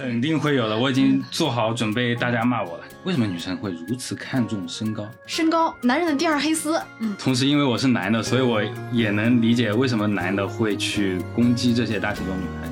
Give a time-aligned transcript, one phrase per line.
[0.00, 2.84] 肯定会有的，我已经做好准备，大家骂我了。
[3.04, 5.06] 为什么女生会如此看重身高？
[5.26, 6.80] 身高，男人的第二黑丝。
[7.00, 12.70] 嗯，同时因为我是男的，所以我也能理解为什么男的会去攻击这些大体重女孩。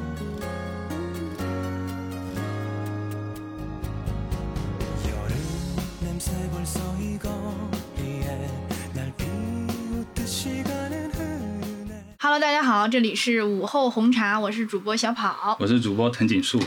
[12.20, 16.58] Hello，大家好，这里是午后红茶，我是主播小跑，我是主播藤井树。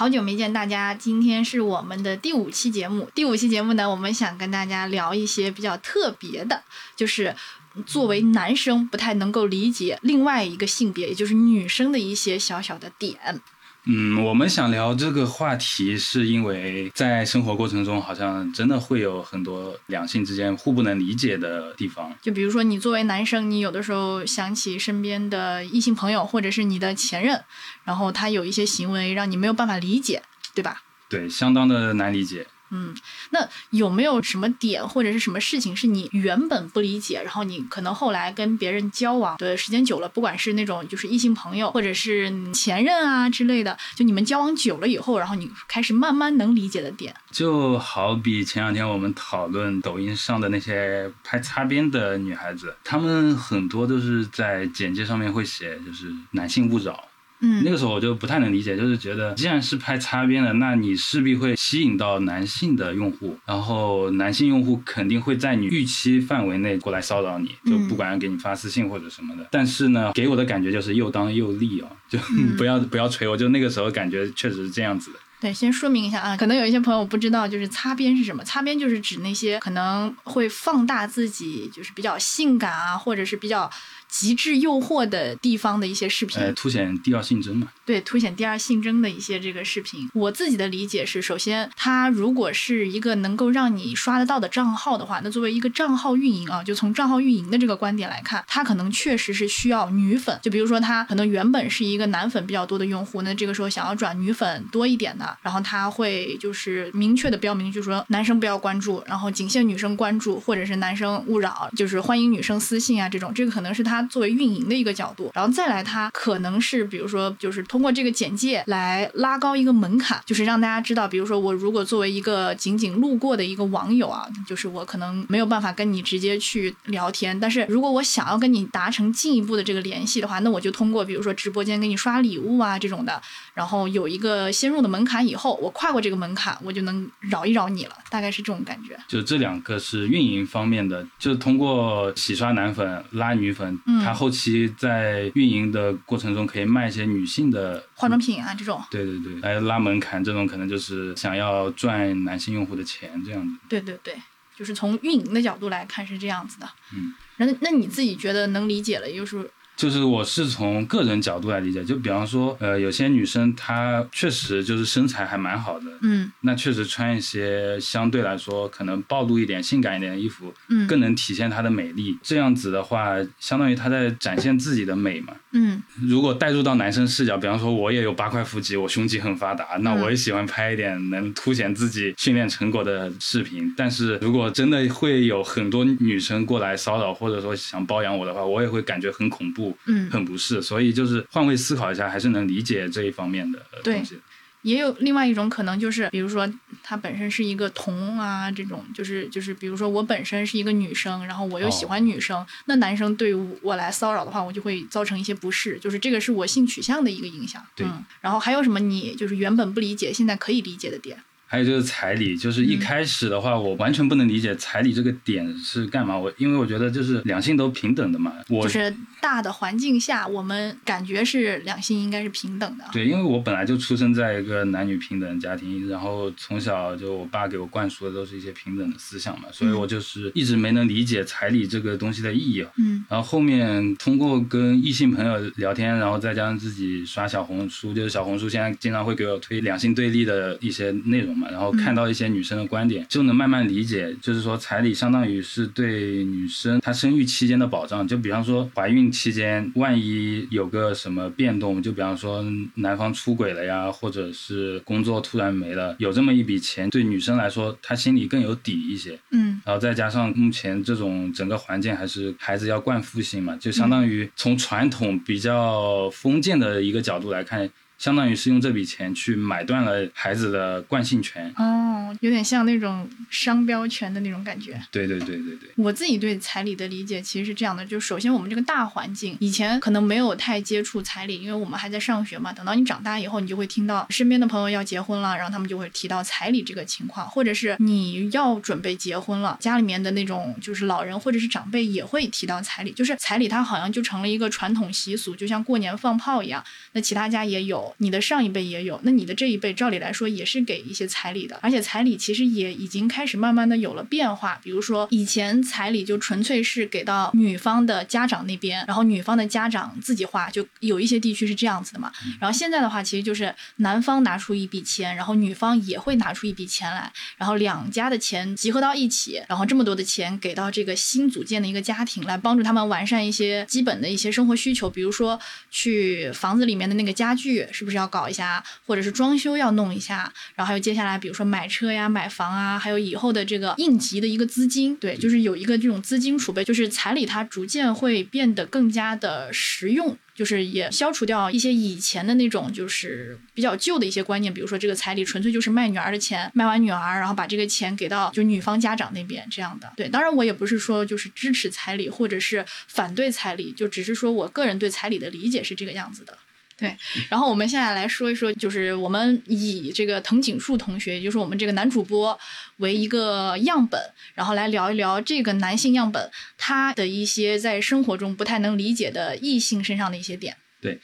[0.00, 3.10] 好久没见大家，今天是我们的第五期节目。
[3.14, 6.62] 第五期节目呢，我们想跟大家聊一些比较特别的，
[6.96, 7.36] 就是
[7.84, 13.42] 作为男生不太能够理解另外一个性别，也就是女生的一些小小的点。
[13.86, 22.12] 嗯，我们想聊这个话题，是因为在生活过程中，好像真的会有很多两性之间互不能理解的地方。
[22.20, 27.42] 就比如说，你作为男生，你有的时候想起身边的异性朋友，或者是你的前任，
[27.84, 30.22] 然后他有一些行为让你没有办法理解，
[30.54, 30.82] 对吧？
[31.08, 32.46] 对，相当的难理解。
[32.70, 32.94] 嗯，
[33.30, 57.04] 那有没有什么点或者是什么事情是你原本不理解，然后你可能后来跟别人交往的时间久了，不管是那种就是异性朋友，或者是前任啊之类的，就你们交往久了以后，然后你开始慢慢能理解的点，就好比前两天我们讨论抖音上的那些拍擦边的女孩子，她们很多都是在简介上面会写就是男性勿扰。
[57.40, 69.46] 嗯，那个时候我就不太能理解，就是觉得既然是拍擦边的，那你势必会吸引到男性的用户，然后男性用户肯定会在你预期范围内过来骚扰你，就不管给你发私信或者什么的。
[69.50, 72.18] 但是呢，给我的感觉就是又当又立啊，就
[72.58, 75.18] 不要不要锤我，就那个时候感觉确实是这样子的。
[75.40, 78.44] 对，先说明一下啊，可能有一些朋友不知道，就是擦边是什么？
[78.44, 83.70] 擦边就是指那些可能会放大自己，就是比较性感啊，或者是比较。
[84.10, 87.68] 极致诱惑的地方的一些视频，呃，凸显第二性征嘛？
[87.86, 90.08] 对，凸显第二性征的一些这个视频。
[90.12, 100.38] 我自己的理解是，首先，它如果是一个能够让你刷得到的账号的话，那作为一个账号运营啊，就从账号运营的这个观点来看，它可能确实是需要女粉。
[100.42, 113.99] 就比如说，他可能原本是一个男粉比较多的用户，那这个时候想要转女粉多一点的，然后他会就是明确的标明，就是说男生不要关注，然后仅限女生关注，或者是男生勿扰，就是欢迎女生私信啊这种，这个可能是他。
[114.02, 133.20] 作为运营的一个角度，然后再来，它可能是比如说，就是通过这个简介来拉高一个门槛，就是让大家知道，比如说我如果作为一个仅仅路过的一个网友啊，就是我可能没有办法跟你直接去聊天，但是如果我想要跟你达成进一步的这个联系的话，那我就通过比如说直播间给你刷礼物啊这种的，
[133.54, 138.98] 然后有一个先入的门槛以后，我跨过这个门槛，我就能扰一扰你了，大概是这种感觉。
[139.08, 143.78] 就这两个是运营方面的，就通过洗刷男粉拉女粉。
[144.04, 148.82] 他后期在运营的过程中，可以卖一些女性的化妆品啊，这种。
[148.90, 153.56] 对对对，来拉门槛，这种可能就是想要赚男性用户的钱，这样子。
[153.68, 154.14] 对对对，
[154.56, 156.68] 就是从运营的角度来看是这样子的。
[156.94, 159.50] 嗯，那那你自己觉得能理解了，就是。
[159.80, 172.18] 就是我是从个人角度来理解，就比方说，呃，有些女生她确实就是身材还蛮好的，嗯，那确实穿一些相对来说可能暴露一点、性感一点的衣服，嗯，更能体现她的美丽。
[172.22, 175.82] 这样子的话，相当于她在展现自己的美嘛，嗯。
[176.02, 183.72] 如果带入到男生视角，比方说我也有八块腹肌，我胸肌很发达，那我也喜欢拍一点能凸显自己训练成果的视频。
[183.74, 189.69] 但是如果真的会有很多女生过来骚扰，或者说想包养我的话，我也会感觉很恐怖。
[189.86, 194.18] 嗯，很不适，所以就是换位思考一下，还是能理解这一方面的东西。
[194.62, 196.46] 也有另外一种可能，就是比如说
[196.82, 207.64] 他本身是一个同啊，这种就是就是，比如说我本身是一个女生，然后我又喜欢女生，那男生对我来骚扰的话，我就会造成一些不适，就是这个是我性取向的一个影响。
[207.74, 207.86] 对，
[208.20, 211.18] 然后还有什么你就是原本不理解，现在可以理解的点？
[211.50, 216.16] 还有就是彩礼，就是一开始的话，我完全不能理解彩礼这个点是干嘛。
[216.16, 218.32] 我因为我觉得就是两性都平等的嘛。
[218.48, 222.84] 我就是大的环境下，我们感觉是两性应该是平等的。
[222.92, 232.64] 对，因为我本来就出生在一个男女平等家庭，然后从小就我爸给我灌输的都是一些平等的思想嘛，所以我就是一直没能理解彩礼这个东西的意义。
[232.78, 233.04] 嗯。
[233.08, 241.39] 然后后面通过跟异性朋友聊天，然后再加上自己刷小红书，就是小红书现在经常会给我推两性对立的一些内容。
[241.50, 248.06] 然后看到一些女生的观点，就能慢慢理解，就是说彩礼相当于是对女生她生育期间的保障。
[248.06, 252.44] 就比方说怀孕期间，万一有个什么变动，就比方说
[252.74, 259.18] 男方出轨了呀，或者是工作突然没了，有这么一笔钱，对女生来说她心里更有底一些。
[259.30, 267.68] 嗯，然后再加上目前这种整个环境还是孩子要惯父性嘛，就相当于从传统比较封建的一个角度来看。
[268.00, 271.52] 相当于是用这笔钱去买断了孩子的惯性权。
[271.56, 274.80] 哦，有点像那种商标权的那种感觉。
[274.90, 282.50] 对对对对对，我自己对彩礼的理解其实是这样的，就首先我们这个大环境以前可能没有太接触彩礼，因为我们还在上学嘛。
[282.54, 296.64] 等到你长大以后，你就会听到身边的朋友要结婚了，然后他们就会提到彩礼这个情况，或者是你要准备结婚了，家里面的那种就是老人或者是长辈也会提到彩礼，就是彩礼它好像就成了一个传统习俗，就像过年放炮一样。
[296.92, 312.12] 那其他家也有，你的上一辈也有，那你的这一辈照理来说也是给一些彩礼的，而且彩礼其实也已经开始慢慢的有了变化，比如说以前彩礼就纯粹是给到女方的家长那边，然后女方的家长自己花，就有一些地区是这样子的嘛。
[312.40, 325.38] 然后现在的话，其实就是男方拿出一笔钱，然后女方也会拿出一笔钱来，然后两家的钱集合到一起，然后这么多的钱给到这个新组建的一个家庭，来帮助他们完善一些基本的一些生活需求，比如说
[325.70, 340.14] 去房子里面的那个家具是不是要搞一下，或者是装修要弄一下，然后还有接下来比如说买车呀、买房啊，还有以后的这个应急的一个资金，对，就是有一个这种资金储备，就是彩礼它逐渐会变得更加的实用。
[340.32, 349.92] 就是也消除掉一些以前的那种就是比较旧的一些观念，比如说这个彩礼纯粹就是卖女儿的钱，卖完女儿，然后把这个钱给到就女方家长那边这样的。
[349.96, 356.38] 对，当然我也不是说就是支持彩礼或者是反对彩礼，就只是说我个人对彩礼的理解是这个样子的。
[356.80, 356.96] 对，
[357.28, 362.36] 然后我们现在来说一说，就是我们以这个藤井树同学，也就是我们这个男主播
[362.78, 364.00] 为一个样本，
[364.34, 370.56] 然后来聊一聊这个男性样本他的一些在生活中不太能理解的异性身上的一些点。
[370.80, 370.98] 对，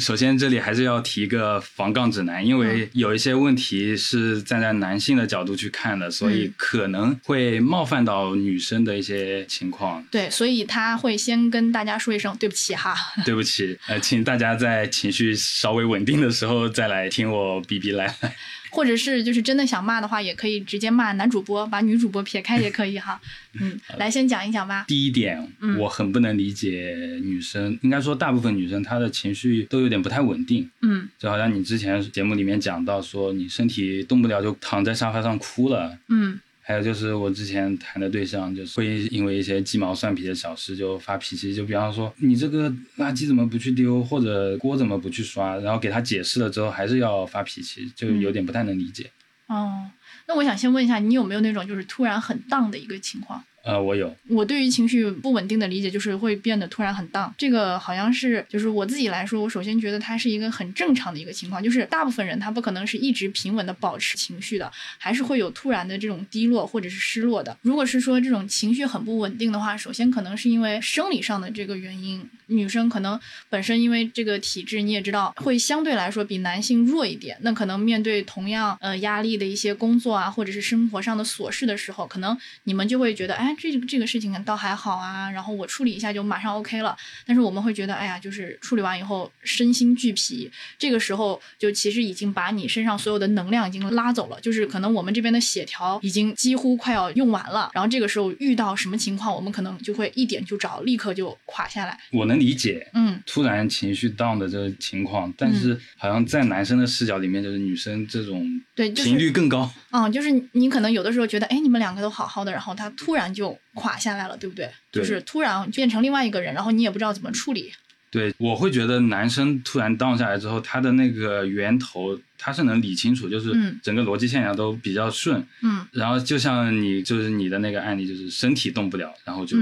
[0.00, 10.04] 首先这里还是要提一个防杠指南，因为有一些问题是站在男性的角度去看的，所以可能会冒犯到女生的一些情况。
[10.10, 12.94] 对，所以他会先跟大家说一声对不起哈。
[13.24, 18.34] 对不起，呃，请大家在情绪稍微稳定的时候再来听我逼逼赖赖。
[18.70, 23.20] 或者是就是真的想骂的话，也可以直接骂男主播，把女主播撇开也可以哈。
[23.60, 24.84] 嗯，来先讲一讲吧。
[24.86, 25.46] 第一点，
[25.78, 30.68] 我很不能理解女生，应该说大部分女生她的情绪都有点不太稳定。
[30.82, 35.98] 嗯，就好像你之前节目里面讲到说，你身体动不了就躺在沙发上哭了。
[36.08, 36.38] 嗯。
[36.70, 49.10] 还有就是我之前谈的对象，就是会因为一些鸡毛蒜皮的小事就发脾气，就比方说你这个垃圾怎么不去丢，或者锅怎么不去刷，然后给他解释了之后还是要发脾气，就有点不太能理解。
[49.48, 49.90] 哦，
[50.28, 53.42] 那我想先问一下，你有没有那种就是突然很荡的一个情况？
[53.62, 54.14] 呃，我有。
[54.28, 67.54] 我对于情绪不稳定的理解就是会变得突然很荡，这个好像是就是我自己来说，我首先觉得它是一个很正常的一个情况，就是大部分人他不可能是一直平稳的保持情绪的，还是会有突然的这种低落或者是失落的。
[67.60, 73.20] 如果是说这种情绪很不稳定的话，首先可能是因为生理上的这个原因，女生可能
[73.50, 82.34] 本身因为这个体质你也知道会相对来说比男性弱一点，那可能面对同样呃压力的一些工作啊或者是生活上的琐事的时候，可能
[82.64, 83.49] 你们就会觉得哎。
[83.58, 86.96] 这这个事情倒还好啊，然后我处理一下就马上 OK 了。
[87.26, 97.70] 但是我们会觉得，哎呀，就是处理完以后身心俱疲，这个时候就其实已经把你身上所有的能量已经拉走了，就是可能我们这边的血条已经几乎快要用完了。
[97.74, 101.98] 然后这个时候遇到什么情况，我们可能就会一点就着，立刻就垮下来。
[102.12, 109.70] 我能理解，嗯，突然情绪 down 的这个情况，但是好像在男生的视角里面，就是女生这种对频率更高。
[109.90, 113.39] 嗯，就是你可能有的时候觉得，哎，你们两个都好好的，然后他突然就。
[113.74, 114.70] 垮下来了，对不对？
[114.90, 117.72] 就是突然变成另外一个人，然后你也不知道怎么处理。
[118.10, 125.40] 对，我会觉得男生突然 down 下来之后，他的那个源头他是能理清楚，就是整个逻辑线条都比较顺。
[125.62, 125.86] 嗯。
[125.92, 129.56] 然后就像你就是你的那个案例，就是身体动不了，然后就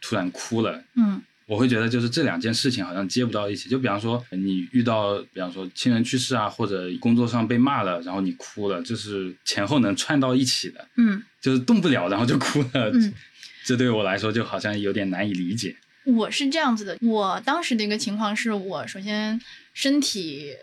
[0.00, 0.82] 突然哭了。
[0.96, 1.22] 嗯。
[1.46, 3.68] 我会觉得就是这两件事情好像接不到一起。
[3.68, 10.88] 就比方说你遇到，比方说亲人去世啊，或者工作上被骂了，然后你哭了，就是前后能串到一起的。
[10.96, 11.22] 嗯。
[11.44, 12.90] 就是动不了，然后就哭了。
[12.94, 13.12] 嗯。
[13.66, 15.76] 这对我来说就好像有点难以理解。
[16.04, 19.40] 我是这样子的，我当时的一个情况是我首先
[19.72, 20.54] 身体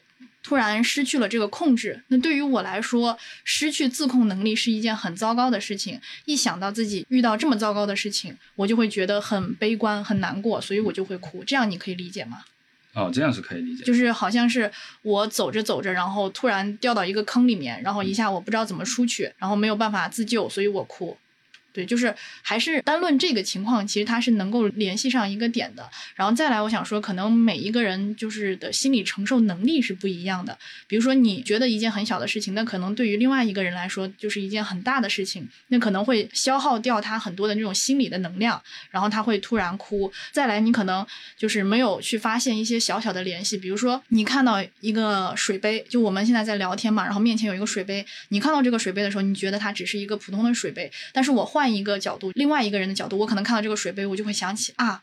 [0.44, 6.00] 突然失去了这个控制，那对于我来说，失去自控能力是一件很糟糕的事情。
[6.26, 11.44] 一想到自己遇到这么糟糕的事情，我就会觉得很悲观、很难过，所以我就会哭。
[11.44, 12.44] 这样你可以理解吗？
[12.94, 13.84] 哦，这样是可以理解。
[13.84, 14.70] 就是好像是
[15.02, 21.18] 我走着走着，然后突然掉到一个坑里面，然后一下我不知道怎么出去，然后没有办法自救，所以我哭。
[21.74, 25.90] 对，就是还是单论这个情况，其实它是能够联系上一个点的。
[26.16, 30.58] 然后再来，我想说，可能每一个人就是的心理承受能力是不一样的。
[30.88, 40.12] 比如说，你觉得一件很小的事情，那可能对于另外一个人来说就是一件很大的事情，那可能会消耗掉他很多的那种心理的能量，然后他会突然哭。
[40.34, 51.61] 再来，你可能就是没有去发现一些小小的联系，比如说你看到一个水杯，就我们现在在聊天嘛，然后面前有一个水杯，你看到这个水杯的时候，你觉得它只是一个普通的水杯，但是我换。
[51.62, 55.00] 换一个角度，另外一个人的角度，我可能看到这个水杯，我就会想起啊，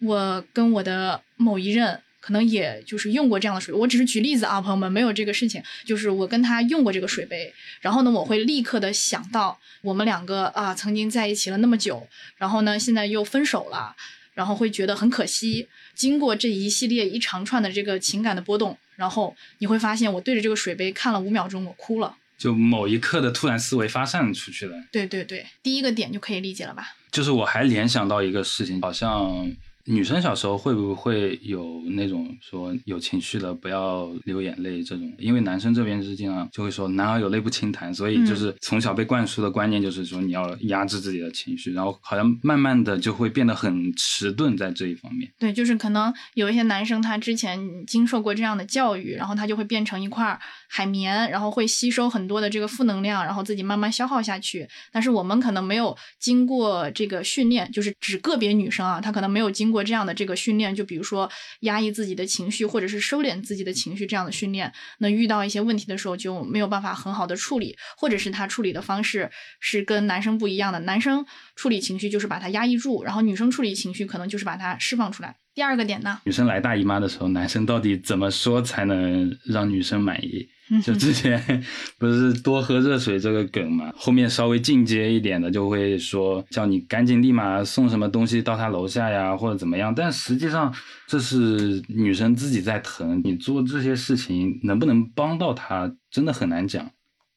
[0.00, 3.80] 我跟我的某一任可能也就是用过这样的水杯。
[3.80, 13.96] 我只是举例子啊，朋友们，没有这个事情，就是我跟他用过这个水杯，然后呢，我会立刻的想到我们两个啊曾经在一起了那么久，然后呢现在又分手了，
[14.34, 15.68] 然后会觉得很可惜。
[15.94, 22.14] 经过这一系列一长串的这个情感的波动，然后你会发现，我对着这个水杯看了五秒钟，我哭了。
[22.38, 24.76] 就某一刻的突然思维发散出去了。
[24.90, 26.96] 对对对，第一个点就可以理解了吧？
[27.10, 29.52] 就是我还联想到一个事情，好像。
[29.88, 35.10] 女生小时候会不会有那种说有情绪的不要流眼泪这种？
[35.18, 45.32] 因为男生这边是经常就会说男儿有泪不轻弹，所以就是从小被灌输的观念就是说你要压制自己的情绪，然后好像慢慢的就会变得很迟钝在这一方面。
[45.38, 54.68] 对，就是可能有一些男生他之前经受过这样的教育，然后他就会变成一块海绵，然后会吸收很多的这个负能量，然后自己慢慢消耗下去。
[54.92, 59.77] 但是我们可能没有经过这个训练，就是指个别女生啊，她可能没有经过。
[59.82, 61.30] 这样的这个训练，就比如说
[61.60, 69.30] 压抑自己的情绪，或者是收敛自己的情绪这样的训练，那遇到一些问题的时候就没有办法很好的处理，或者是他处理的方式
[69.60, 70.80] 是跟男生不一样的。
[70.80, 71.24] 男生
[71.56, 75.36] 处理情绪就是把它压抑住，然后女生处理情绪可能就是把它释放出来。
[75.54, 80.48] 第二个点呢，女生来大姨妈的时候，男生到底怎么说才能让女生满意？
[80.84, 81.64] 就之前
[81.98, 89.94] 不是多喝热水这个梗嘛，后面稍微进阶一点的就会说叫你赶紧立马送什么东西到他楼下呀，或者怎么样。
[89.94, 90.74] 但实际上
[91.06, 96.90] 这是女生自己在疼，你做这些事情能不能帮到她，真的很难讲。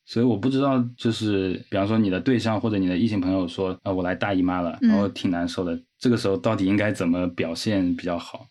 [0.03, 8.47] 所以我不知道，就是比方说你的对象或者你的异性朋友说啊我来大姨妈了，然后挺难受的，这个时候到底应该怎么表现比较好？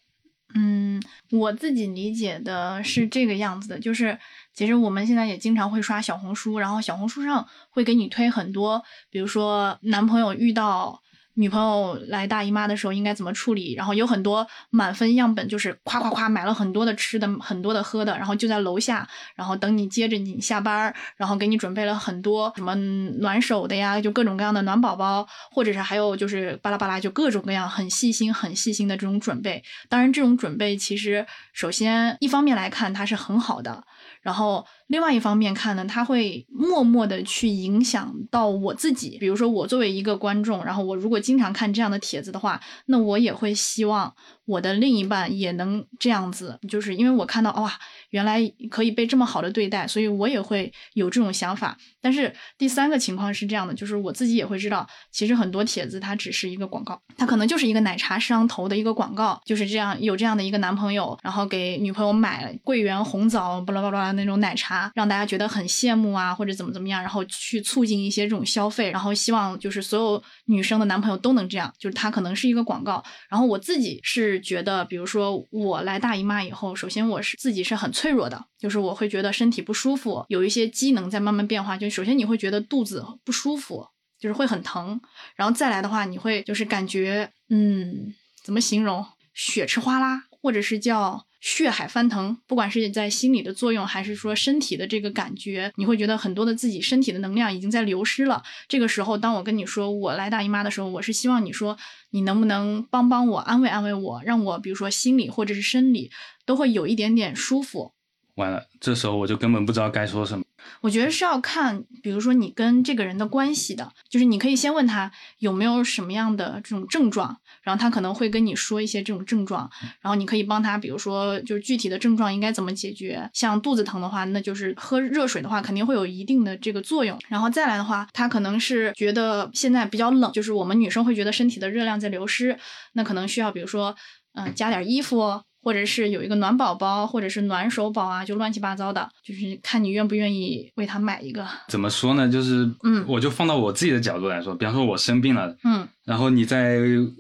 [0.55, 4.19] 嗯，我自己理解的是这个样子的，就是
[4.53, 11.01] 其实我们现在也经常会刷小红书，然后小红书上会给你推很多，比如说男朋友遇到。
[11.35, 13.73] 女朋友来大姨妈的时候应该怎么处理？
[13.75, 29.63] 然后有很多满分样本，就是夸夸夸买了很多的吃的、很多的喝的，然后就在楼下，然后等你接着你下班，然后给你准备了很多什么暖手的呀，就各种各样的暖宝宝，或者是还有就是巴拉巴拉，就各种各样很细心、很细心的这种准备。
[29.89, 33.85] 当然，这种准备其实首先一方面来看它是很好的，
[34.23, 34.65] 然后。
[34.91, 39.17] 另外一方面看呢，他会默默的去影响到我自己。
[39.19, 44.13] 比如说，我作为一个观众，然后我如果经常看这样的帖子的话，那我也会希望
[44.47, 46.59] 我的另一半也能这样子。
[46.69, 47.73] 就是因为我看到哇，
[48.11, 51.79] 原来可以被这么好的对待，所以我也会有这种想法。
[52.01, 64.80] 但是第三个情况是这样的，就是我自己也会知道，其实很多帖子它只是一个广告，它可能就是一个奶茶商投的一个广告，就是这样有这样的一个男朋友，然后给女朋友买桂圆红枣巴拉巴拉那种奶茶。
[64.95, 73.03] 让大家觉得很羡慕啊，或者怎么怎么样，然后去促进一些这种消费，然后希望就是所有女生的男朋友都能这样，就是它可能是一个广告。
[73.29, 81.77] 然后我自己是觉得，比如说我来大姨妈以后，首先我是自己是很脆弱的，就是我会觉得身体不舒服，有一些机能在慢慢变化。
[81.77, 83.87] 就首先你会觉得肚子不舒服，
[84.19, 85.01] 就是会很疼，
[85.35, 91.27] 然后再来的话，你会就是感觉嗯，怎么形容，血吃哗啦，或者是叫。
[91.41, 98.43] 血海翻腾，不管是在心理的作用，还是说身体的这个感觉，你会觉得很多的自己身体的能量已经在流失了。
[98.69, 101.79] 这个时候，当我跟你说我来大姨妈的时候，我是希望你说
[102.11, 106.11] 你能不能帮帮我，安慰安慰我，让我比如说心理或者是生理
[106.45, 107.93] 都会有一点点舒服。
[108.35, 110.45] 完了，这时候我就根本不知道该说什么。
[110.81, 123.29] 我觉得是要看，比如说你跟这个人的关系的，就是你可以先问他有没有什么样的这种症状，然后他可能会跟你说一些这种症状，然后你可以帮他，比如说就是具体的症状应该怎么解决。
[123.33, 127.19] 像肚子疼的话，那就是喝热水的话肯定会有一定的这个作用。
[127.29, 132.59] 然后再来的话，他可能是觉得现在比较冷，就是我们女生会觉得身体的热量在流失，
[132.95, 133.95] 那可能需要比如说
[134.35, 135.43] 嗯加点衣服。
[135.63, 141.47] 或者是有一个暖宝宝，或者是暖手宝啊，就乱七八糟的，就是看你愿不愿意为他买一个。
[141.69, 142.29] 怎么说呢？
[142.29, 146.79] 就是，嗯，我就放到我自己的角度来说，比方说我生病了，嗯，然后你在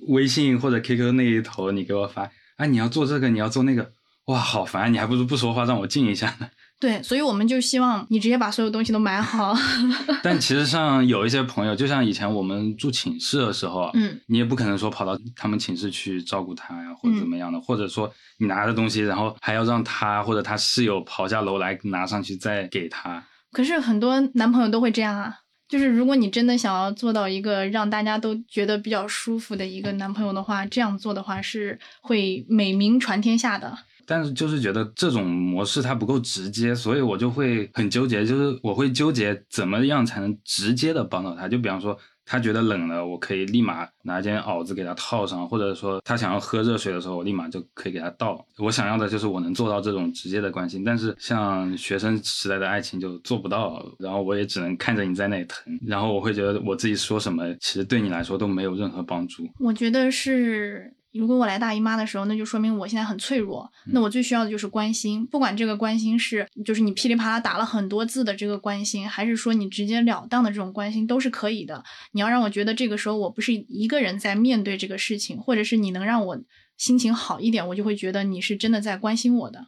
[0.09, 3.93] 微信或者 QQ 那一头，你给我发，啊，你要做这个，你要做那个，
[4.27, 6.49] 哇，好烦，你还不如不说话，让我静一下呢。
[6.81, 9.55] 对，所以我们就希望你直接把所有东西都买好。
[10.25, 23.23] 但其实像有一些朋友，就像以前我们住寝室的时候啊，嗯，你也不可能说跑到他们寝室去照顾他呀，或者怎么样的，或者说你拿着东西，然后还要让他或者他室友跑下楼来拿上去再给他。
[23.53, 25.35] 可是很多男朋友都会这样啊，
[25.69, 33.77] 就是如果你真的想要做到一个让大家都觉得比较舒服的一个男朋友的话，这样做的话是会美名传天下的。
[34.11, 41.47] 但是就是觉得这种模式它不够直接，所以我就会很纠结，就是我会纠结怎么样才能直接的帮到他。
[41.47, 48.45] 就比方说他觉得冷了，我可以立马拿件袄子给他套上，或者说他想要喝热水的时候，我立马就可以给他倒。
[48.59, 59.49] 我想要的就是我能做到这种直接的关心，但是像学生时代的爱情就做不到，然后我也只能看着你在那里疼，然后我会觉得我自己说什么其实对你来说都没有任何帮助。
[59.61, 60.93] 我觉得是。
[61.13, 63.71] 如果我来大姨妈的时候，那就说明我现在很脆弱。
[63.87, 71.83] 那我最需要的就是关心，不管这个关心是就是你噼里啪啦打了很多字的这个关心，还是说你直截了当的这种关心，都是可以的。
[72.13, 76.41] 你要让我觉得这个时候我不是一个人在面对这个事情，或者是你能让我
[76.77, 79.67] 心情好一点，我就会觉得你是真的在关心我的。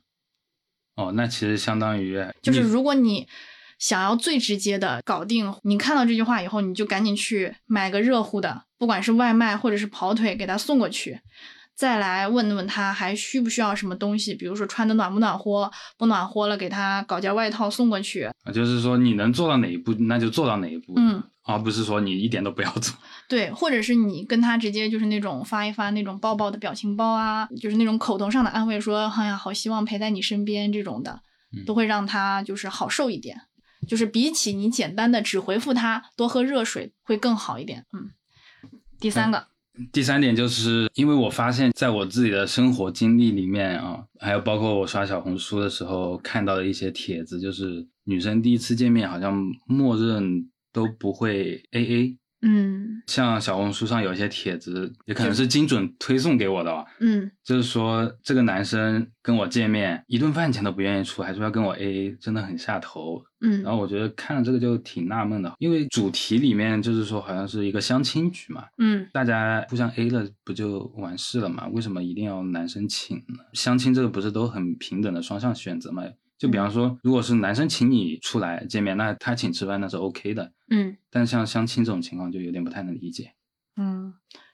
[0.96, 3.26] 哦，那其实相当于就是如果你。
[3.78, 11.20] 想要最直接的搞定，你看到这句话以后，你就赶紧去买个热乎的，不管是外卖或者是跑腿，给他送过去。
[11.76, 18.24] 再来问问他还需不需要什么东西，比如说穿的暖不暖和，不暖和了，给他搞件外套送过去。
[18.24, 22.92] 啊，就是说你能做到哪一步，那就做到哪一步，嗯，而不是说你一点都不要做。
[23.30, 31.20] 对，或者是你跟他直接就是那种发一发那种抱抱的表情包啊，就是那种口头上的安慰，说哎呀，好希望陪在你身边这种的，
[31.64, 33.42] 都会让他就是好受一点。
[33.86, 38.10] 就是比起你简单的只回复他多喝热水会更好一点，嗯。
[39.02, 39.44] 第三个，
[39.90, 52.18] 第三点就是因为我发现在我自己的生活经历里面啊，还有包括我刷小红书的时候看到的一些帖子，就是女生第一次见面好像默认都不会 A A。
[52.42, 56.84] 嗯，像小红书上有一些帖子，也可能是精准推送给我的吧。
[57.00, 63.22] 嗯，就是说这个男生跟我见面，一顿饭钱都不愿意出，还说要跟我 AA，真的很下头。
[63.40, 68.64] 嗯，然后我觉得看了这个就挺纳闷的，因为主题里面就是说好像是一个相亲局嘛。
[68.78, 71.66] 嗯，大家互相 A 了不就完事了嘛？
[71.68, 73.38] 为什么一定要男生请呢？
[73.52, 76.02] 相亲这个不是都很平等的双向选择吗？
[76.42, 80.52] 就比方说，如果是男生请你出来见面，那他请吃饭那是 OK 的。
[80.70, 83.32] 嗯，但像相亲这种情况就有点不太能理解。
[83.76, 84.12] 嗯，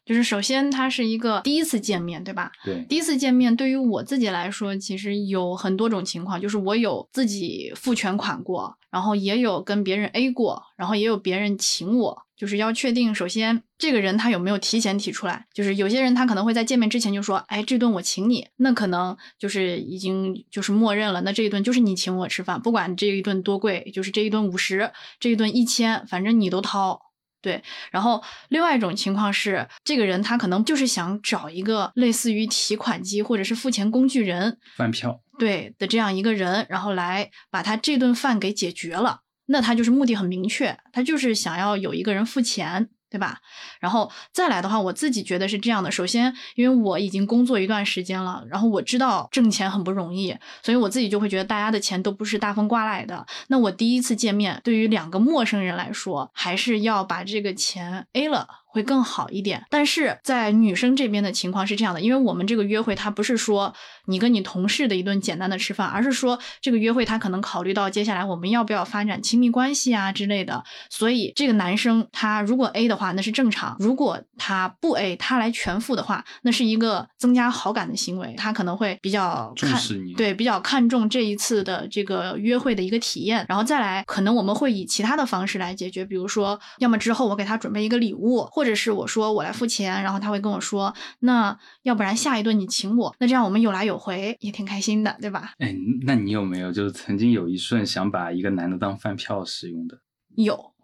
[0.09, 2.51] 就是首先他是一个第一次见面，对吧？
[2.65, 12.23] 对，第一次见面对于我自己来说，其实有很多种情况，就是我有自己付全款过，然后也有跟别人 A 过，然后也有别人请我。
[12.39, 15.45] 就是要确定，首先这个人他有没有提前提出来。
[15.53, 27.08] 就是有些人他可能会在见面之前就说：“哎，这顿我请你。”那可能就是已经就是默认了，那这一顿就是你请我吃饭，不管这一顿多贵，就是这一顿五十，这一顿一千，反正你都掏。
[27.41, 27.63] 对。
[27.91, 39.21] 然后另外一种情况是，这个人他可能就是想找一个类似于提款机或者是付钱工具人，饭票对的这样一个人，然后来把他这顿饭给解决了。
[39.47, 43.39] 那他就是目的很明确，他就是想要有一个人付钱，对吧？
[43.81, 45.91] 然后再来的话，我自己觉得是这样的。
[45.91, 53.27] 首先，因为我已经工作一段时间了，然后我知道挣钱很不容易，所以我自己就会觉得大家的钱都不是大风刮来的。
[53.49, 58.47] 那我第一次见面，对于两个陌生人来说，还是要把这个钱 A 了。
[58.71, 63.75] 会更好一点，但是在女生这边的情况是这样的，因为我们这个约会，它不是说
[64.07, 88.79] 你跟你同事的一顿简单的吃饭，而是说这个约会，他可能考虑到接下来我们要不要发展亲密关系啊之类的，所以这个男生他如果 A 的话，那是正常；如果他不 A，他来全付的话，那是一个增加好感的行为，他可能会比较重视你，对，比较看重这一次的这个约会的一个体验，然后再来，可能我们会以其他的方式来解决，比如说，要么之后我给他准备一个礼物，或者。
[88.79, 95.55] 是我说我来付钱，然后他会跟我说，那要不然下一顿你请我，那这样我们有来有回，也挺开心的，对吧？
[95.59, 99.99] 哎，那你有没有就是曾经有一瞬想把一个男的当饭票使用的？
[100.37, 100.75] 有，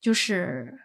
[0.00, 0.80] 就是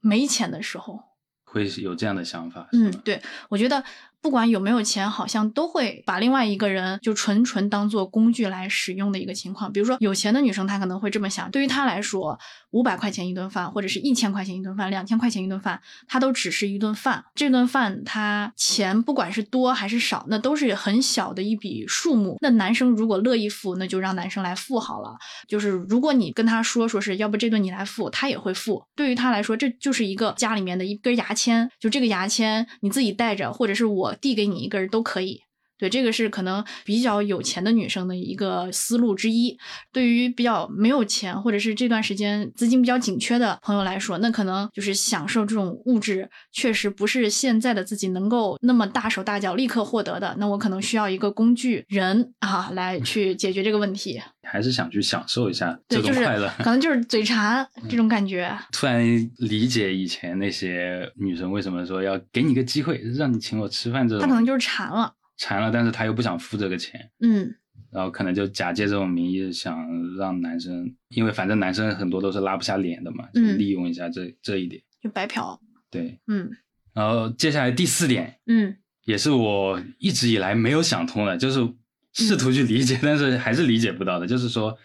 [0.00, 0.98] 没钱的时候
[1.44, 2.68] 会有这样的想法。
[2.72, 3.84] 嗯，对，我觉得。
[4.22, 9.72] 不管有没有钱，好像都会把另外一个人就纯纯当做工具来使用的一个情况。
[9.72, 12.38] 比如说有钱的女生，她可能会这么想：对于她来说，
[12.70, 17.24] 五百块钱一顿饭，或者是一千块钱一顿饭，两千块钱一顿饭，它都只是一顿饭。
[17.34, 22.36] 这顿饭，它钱不管是多还是少，那都是很小的一笔数目。
[22.42, 25.16] 那男生如果乐意付，那就让男生来付好了。
[25.48, 28.84] 就是如果你跟他说说是要不这顿你来付，他也会付。
[28.94, 34.09] 对于他来说，这就是一个家里面的一根牙签，就这个牙签你自己带着，或者是我。
[34.14, 35.42] 递给你一根都可以，
[35.80, 39.58] 对，这个是可能比较有钱的女生的一个思路之一。
[39.92, 50.36] 对于比较没有钱或者是这段时间资金比较紧缺的朋友来说，那可能就是享受这种物质，确实不是现在的自己能够那么大手大脚立刻获得的。
[50.38, 54.20] 那我可能需要一个工具人啊，来去解决这个问题。
[54.42, 56.52] 还是想去享受一下这种快乐。
[56.58, 58.52] 可能就是嘴馋这种感觉。
[58.72, 59.04] 突然
[59.36, 64.22] 理解以前那些女生为什么说要给你个机会，让你请我吃饭这种。
[64.22, 65.12] 她可能就是馋了。
[65.40, 67.50] 馋了，但是他又不想付这个钱，嗯，
[67.90, 74.82] 然后可能就假借这种名义想让男生，因为反正男生很多都是拉不下脸的嘛，就嗯利用一下这这一点。
[75.02, 75.58] 就白嫖。
[75.90, 76.50] 对，嗯
[76.92, 78.76] 然后接下来第四点嗯
[79.06, 81.66] 也是我一直以来没有想通的，就是
[82.12, 84.26] 试图去理解，但是还是理解不到的。
[84.26, 84.76] 就是说，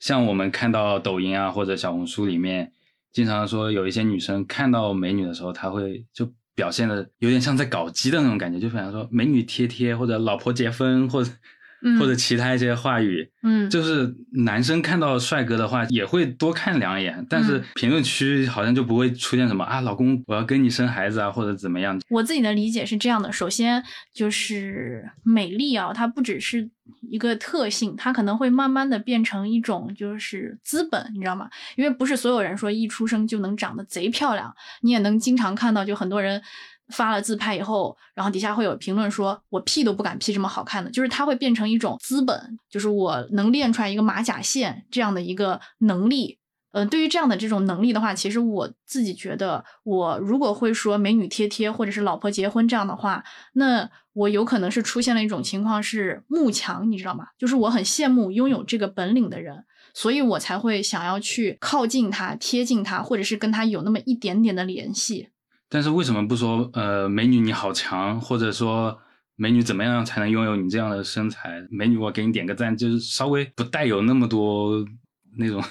[0.00, 2.72] 像我们看到抖音啊或者小红书里面，
[3.12, 11.30] 经常说有一些女生看到美女的时候，她会就表现的有点像在搞基的那种感觉，就比方说美女贴贴或者老婆结婚或者。
[11.82, 21.98] 嗯，或者其他一些话语，嗯，就是男生看到帅哥的话也会多看两眼，但是评论区好像就不会出现什么啊，老公我要跟你生孩子啊，或者怎么样。
[22.10, 26.68] 我自己的理解是这样的：首先就是美丽啊，它不只是
[27.10, 31.48] 一个特性，它可能会慢慢的变成一种就是资本，你知道吗？
[31.76, 36.42] 因为不是所有人说一出生就能长得贼漂亮，你也能经常看到，就很多人。
[36.90, 46.38] 发了自拍以后，然后底下会有评论说：“我 P 都不敢 P 这么好看的。”就是它会变成一种资本，就是我能练出来一个马甲线这样的一个能力。
[46.72, 53.24] 呃，对于这样的这种能力的话，其实我自己觉得，我如果会说美女贴贴或者是老婆结婚这样的话，
[53.54, 57.26] 那我有可能是出现了一种情况是慕强，你知道吗？
[57.36, 65.30] 就是我很羡慕拥有这个本领的人，所以我才会想要去靠近他、贴近他，或者是跟他有那么一点点的联系。
[65.70, 68.98] 但是为什么不说呃，美女你好强，或者说
[69.36, 71.62] 美女怎么样才能拥有你这样的身材？
[71.70, 74.84] 美女我给你点个赞，就是稍微不带有那么多
[75.38, 75.62] 那种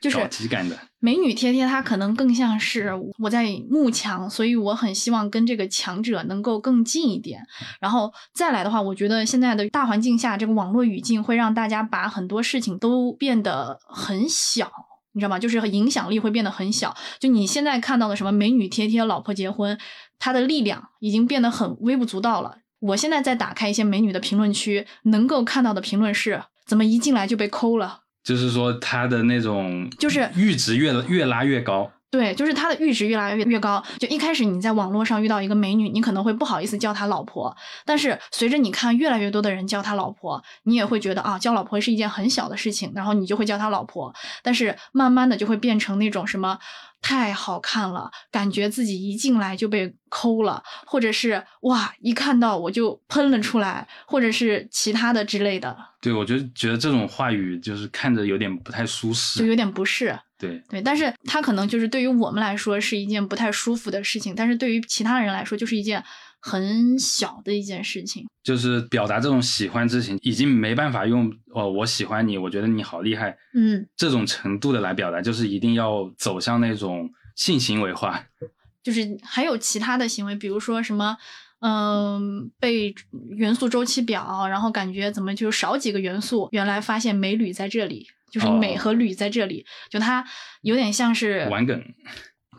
[0.00, 0.78] 就是 搞基感的。
[1.00, 7.40] 美女贴贴，它可能更像是我在慕强，所以我很希望跟这个强者能够更近一点。
[7.80, 14.70] 然后再来的话，我觉得现在的大环境下，这个网络语境会让大家把很多事情都变得很小。
[15.18, 15.36] 你知道吗？
[15.36, 16.96] 就是影响力会变得很小。
[17.18, 19.76] 就你现在看到的什么美女贴贴、老婆结婚，
[20.20, 22.58] 它的力量已经变得很微不足道了。
[22.78, 28.02] 我现在在打开一些美女的评论区，能够看到的评论是：怎么一进来就被抠了？
[28.22, 31.90] 就是说他的那种就是阈值越越拉越高。
[32.10, 33.84] 对，就是他的阈值越来越越高。
[33.98, 44.14] 就一开始你在网络上遇到一个美女，你可能会不好意思叫她老婆，但是随着你看越来越多的人叫她老婆，你也会觉得啊，叫老婆是一件很小的事情，然后你就会叫她老婆。
[44.42, 46.58] 但是慢慢的就会变成那种什么
[47.02, 55.76] 太好看了，感觉自己一进来就被抠了，或者是哇，一看到我就喷了出来，或者是其他的之类的。
[56.00, 59.44] 对，我就觉得这种话语就是看着有点不太舒适就。
[59.46, 60.18] 有点不适。
[60.38, 66.02] 对，对，但是它可能就是对于我们来说是一件不太舒服的事情，但是对于其他人来说就是一件
[66.40, 68.26] 很小的一件事情。
[68.42, 78.24] 就是表达这种喜欢之情，已经没办法用哦，我喜欢你，我觉得你好厉害，嗯，这种程度的来表达，就是一定要走向那种性行为化。
[78.82, 81.16] 就是还有其他的行为，比如说什么。
[81.60, 82.94] 嗯，被
[83.30, 86.48] 元素周期表，然后感觉怎么就少几个元素？
[86.52, 90.24] 原来发现镁铝在这里，就是美和铝在这里，就它
[90.62, 91.82] 有点像是玩梗。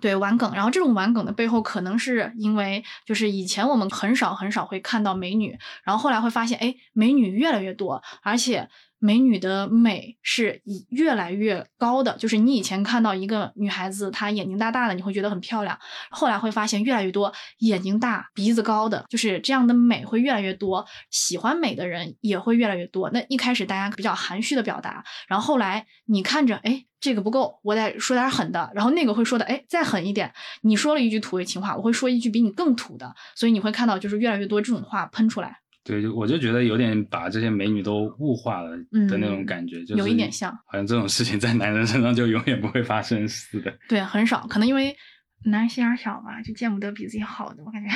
[0.02, 12.16] 对玩梗，然后这种玩梗的背后，可能是因为就是以前我们很少很少会看到美女，然后后来会发现，哎，美女越来越多，而且美女的美是以越来越高的。
[12.18, 15.80] 就是你以前看到一个女孩子，她眼睛大大的，你会觉得很漂亮，
[16.12, 23.10] 后来会发现越来越多眼睛大、鼻子高的，就是这样的美会越来越多，喜欢美的人也会越来越多。
[23.12, 26.86] 那一开始大家比较含蓄的表达，然后后来你看着，哎。
[27.02, 28.70] 这个不够，我得说点狠的。
[28.76, 30.34] 然后那个会说的，哎，再狠一点。
[30.64, 33.16] 你说了一句土味情话，我会说一句比你更土的。
[33.38, 35.60] 所以你会看到，就是越来越多这种话喷出来。
[35.84, 43.74] 对，就我就觉得有点把这些美女都物化了的那种感觉，就有一点像，好像这种事情在男人身上就永远不会发生似的。
[43.89, 44.96] 对，很少，可能因为
[45.46, 47.63] 男人心眼小吧，就见不得比自己好的。
[47.65, 47.89] 我感觉，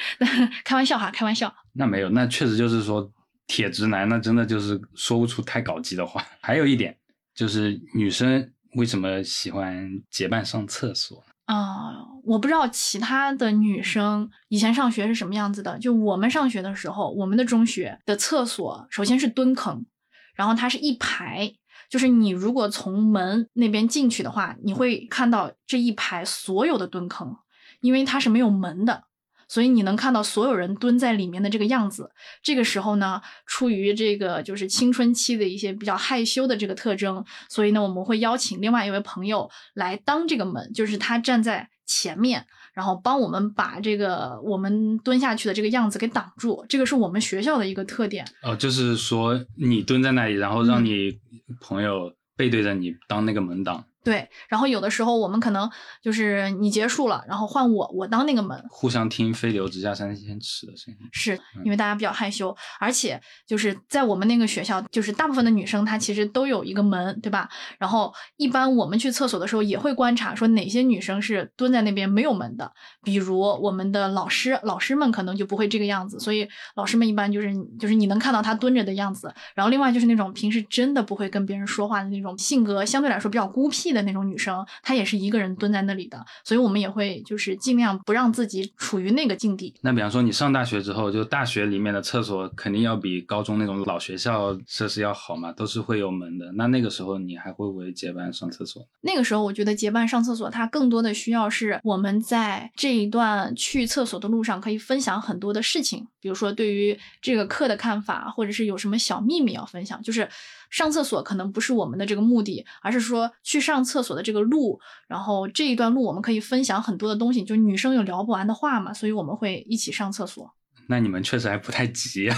[0.64, 1.52] 开玩笑哈，开玩笑。
[1.72, 3.12] 那没有，那确实就是说
[3.46, 6.24] 铁直男，那真的就是说不出太搞基的话。
[6.40, 6.96] 还有一点。
[7.34, 12.06] 就是女生为什么喜欢结伴上厕所啊、啊？
[12.24, 15.78] 我不知道其他的女生以前上学是什么样子的。
[15.78, 19.86] 就我们上学的时候，我们的中学的厕所首先是蹲坑，
[20.34, 21.54] 然后它是一排，
[21.88, 27.36] 就是你如果从门那边进去的话，你会看到这一排所有的蹲坑，
[27.80, 29.04] 因为它是没有门的。
[29.48, 32.10] 所以你能看到所有人蹲在里面的这个样子。
[32.42, 46.64] 这个时候呢，出于这个就是青春期的一些比较害羞的这个特征，所以呢，我们会邀请另外一位朋友来当这个门，就是他站在前面，然后帮我们把这个我们蹲下去的这个样子给挡住。
[46.68, 48.26] 这个是我们学校的一个特点。
[48.42, 51.18] 哦，就是说你蹲在那里，然后让你
[51.60, 53.84] 朋友背对着你当那个门挡。
[54.06, 55.68] 对，然后有的时候我们可能
[56.00, 61.08] 就是你结束了，然后换我，我当那个门，互相听飞流直下三千尺的声音。
[61.10, 67.48] 是因为大家比较害羞，而且就是在我们那个学校，就是大部分的女生她其实都有一个门，对吧？
[67.80, 72.70] 然后一般我们去厕所的时候也会观察，说哪些女生是蹲在那边没有门的，
[73.02, 79.34] 比如我们的老师，老师们可能就不会这个样子，所以老师们一般就是就是你能看到她蹲着的样子。
[79.56, 83.95] 然后另外就是那种平时真的不会跟别人说话的那种性格相对来说比较孤僻。
[83.95, 89.74] 的那种女生，她也是一个人蹲在那里的，所以我们也会就是尽量不让自己处于那个境地。
[89.80, 96.50] 那比方说你上大学之后，就大学里面的厕所肯定要比高中那种老学校设施要好嘛，都是会有门的。
[96.52, 98.86] 那那个时候你还会不会结伴上厕所？
[99.02, 110.28] 那个时候我觉得结伴上厕所，它更多的需要是我们在这一段去厕所的路上可以分享很多的事情，比如说对于这个课的看法，或者是有什么小秘密要分享，就是。
[110.70, 120.52] 上厕所可能不是我们的这个目的，而是说去上厕所的这个路，然后这一段路我们可以分享很多的东西，就女生有聊不完的话嘛，所以我们会一起上厕所。
[120.88, 122.30] 那你们确实还不太急，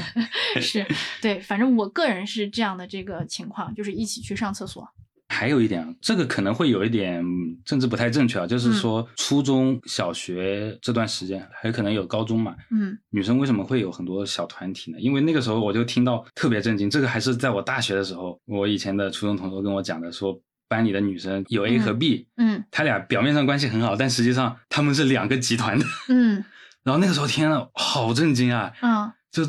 [0.60, 0.86] 是
[1.20, 4.88] 对，反正我个人是这样的这个情况，就是一起去上厕所。
[5.32, 7.24] 还有一点啊，这个可能会有一点
[7.64, 14.98] 政治不太正确啊，就是说初中小学这段时间，还有可能有高中嘛，嗯，女生为什么会有很多小团体呢？
[14.98, 20.36] 因为那个时候我就听到特别震惊，这个还是在我大学的时候，我以前的初中同学跟我讲的，说
[20.68, 26.44] 班里的女生有 A 和 B，嗯，他俩表面上关系很好，但实际上他们是两个集团的，嗯，
[26.82, 29.44] 然后那个时候天呐，好震惊啊，嗯，就。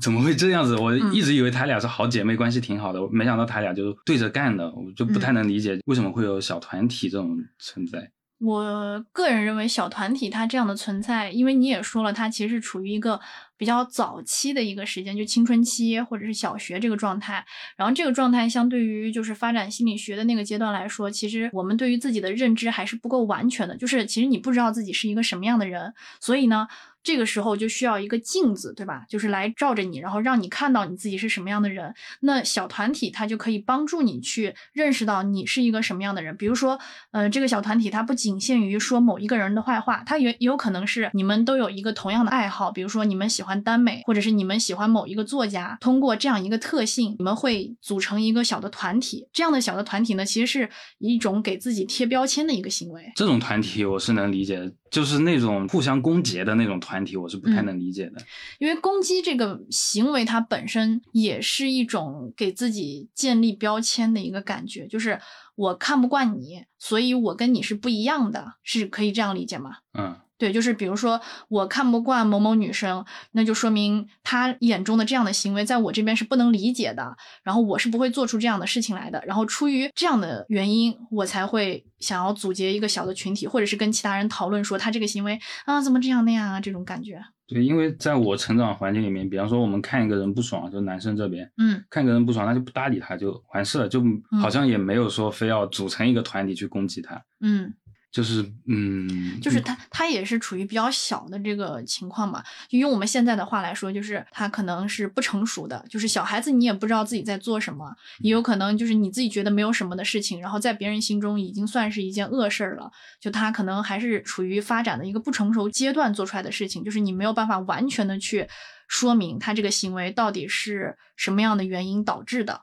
[0.00, 0.76] 怎么会这样子？
[0.76, 8.10] 我一直以为他俩是好姐妹关系挺好的，没想到他俩就对着干的，我就不太能理解为什么会有小团体这种存在。
[8.38, 13.20] 我个人认为小团体它这样的存在，因为你也说了，它其实是处于一个
[13.58, 17.44] 比较早期的一个时间，就青春期或者是小学这个状态。
[17.76, 26.66] 然后这个状态相对于就是发展心理学的那个阶段来说，其实我们对于自己的认知还是不够完全的，就是其实你不知道自己是一个什么样的人，所以呢。
[27.02, 29.04] 这个时候就需要一个镜子，对吧？
[29.08, 31.94] 就是来照着你，然后让你看到你自己是什么样的人。
[32.20, 36.36] 那小团体它就可以帮助你去认识到你是一个什么样的人。
[36.36, 36.78] 比如说，
[37.12, 45.78] 呃，这个小团体它不仅限于说某一个人的坏话，它也有可能是你们都有一个同样的爱好，比如说你们喜欢耽美，或者是你们喜欢某一个作家。
[45.80, 49.26] 通过这样一个特性，你们会组成一个小的团体。
[49.32, 53.10] 这样的小的团体呢，其实是一种给自己贴标签的一个行为。
[53.16, 54.70] 这种团体我是能理解。
[54.90, 58.20] 就是那种互相攻讦的那种团体，我是不太能理解的。
[58.58, 65.20] 因为攻击这个行为，它本身也是一种给自己建立标签的一个感觉，就是
[65.54, 69.76] 我看不惯你，所以我跟你是不一样的，是可以这样理解吗？
[69.98, 70.16] 嗯。
[70.40, 79.22] 对，就是比如说我看不惯某某女生，那就说明她眼中的这样的行为在我这边是不能理解的，然后我是不会做出这样的事情来的。
[79.26, 87.22] 然后出于这样的原因，我才会想要组结一个小的群体，或者是跟其他人讨论说她这个行为啊怎么这样那样啊这种感觉。
[87.46, 94.00] 对，因为在我成长环境里面，比方说我们看一个人不爽，就男生这边，嗯，看一个人不爽，那就不搭理他就完事了，就
[94.40, 97.74] 好像也没有说非要组成一个团体去攻击他，嗯。
[98.12, 102.42] 就是嗯，就是他，他也是处于比较小的这个情况嘛。
[102.68, 112.90] 就用我们现在的话来说，就是他可能是不成熟的，就是小孩子，你也不知道自己在做什么，也有可能就是你自己觉得没有什么的事情，然后在别人心中已经算是一件恶事儿了。
[113.20, 118.48] 就他可能还是处于发展的一个不成熟阶段做出来的事情，就是你没有办法完全的去
[118.88, 122.62] 说明他这个行为到底是什么样的原因导致的。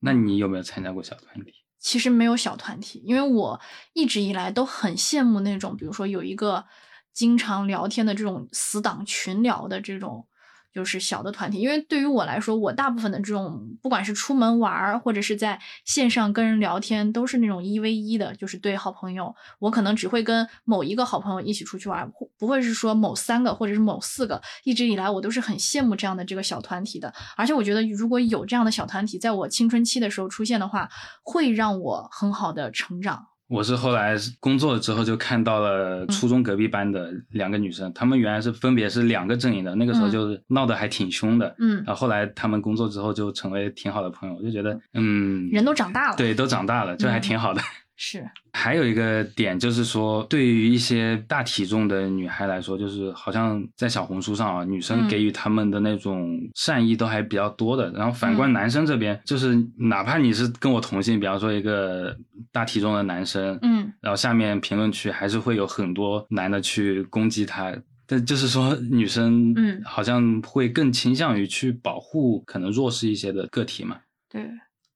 [0.00, 1.61] 那你有没有参加过小团体？
[1.82, 3.60] 其实没有小团体，因为我
[3.92, 6.64] 一直以来都很羡慕那种，比如说有一个
[7.12, 10.26] 经常聊天的这种死党群聊的这种。
[10.72, 24.40] 就是小的团体，因为对于我来说，我大部分的这种，不管是出门玩儿，或者是在线上跟人聊天，都是那种一 v 一的，就是对好朋友，我可能只会跟某一个好朋友一起出去玩，不会是说某三个或者是某四个。
[24.64, 30.88] 一直以来，我都是很羡慕这样的这个小团体的，而且我觉得如果有这样的小团体，在我青春期的时候出现的话，
[31.22, 33.26] 会让我很好的成长。
[33.52, 41.54] 我是后来工作了之后就看到了初中隔壁班的两个女生，她们原来是分别是两个阵营的，那个时候就是闹得还挺凶的。
[41.58, 47.60] 嗯，然后后来她们工作之后就成为挺好的朋友，我就觉得，嗯，人都长大了，对，都长大了，就还挺好的。
[47.94, 57.92] 是，还有一个点就是说，对于一些大体重的女孩来说，就是好像在小红书上啊，女生嗯给予她们的那种善意都还比较多的。
[57.92, 62.16] 然后反观嗯男生这边，就是哪怕你是跟我同性，比方说一个
[62.50, 67.72] 大体重的男生，嗯然后下面评论区还是会有很多男的去攻击他。
[68.04, 73.98] 但就是说，女生嗯好像会更倾向于去保护可能弱势一些的个体嘛。
[74.28, 74.42] 对。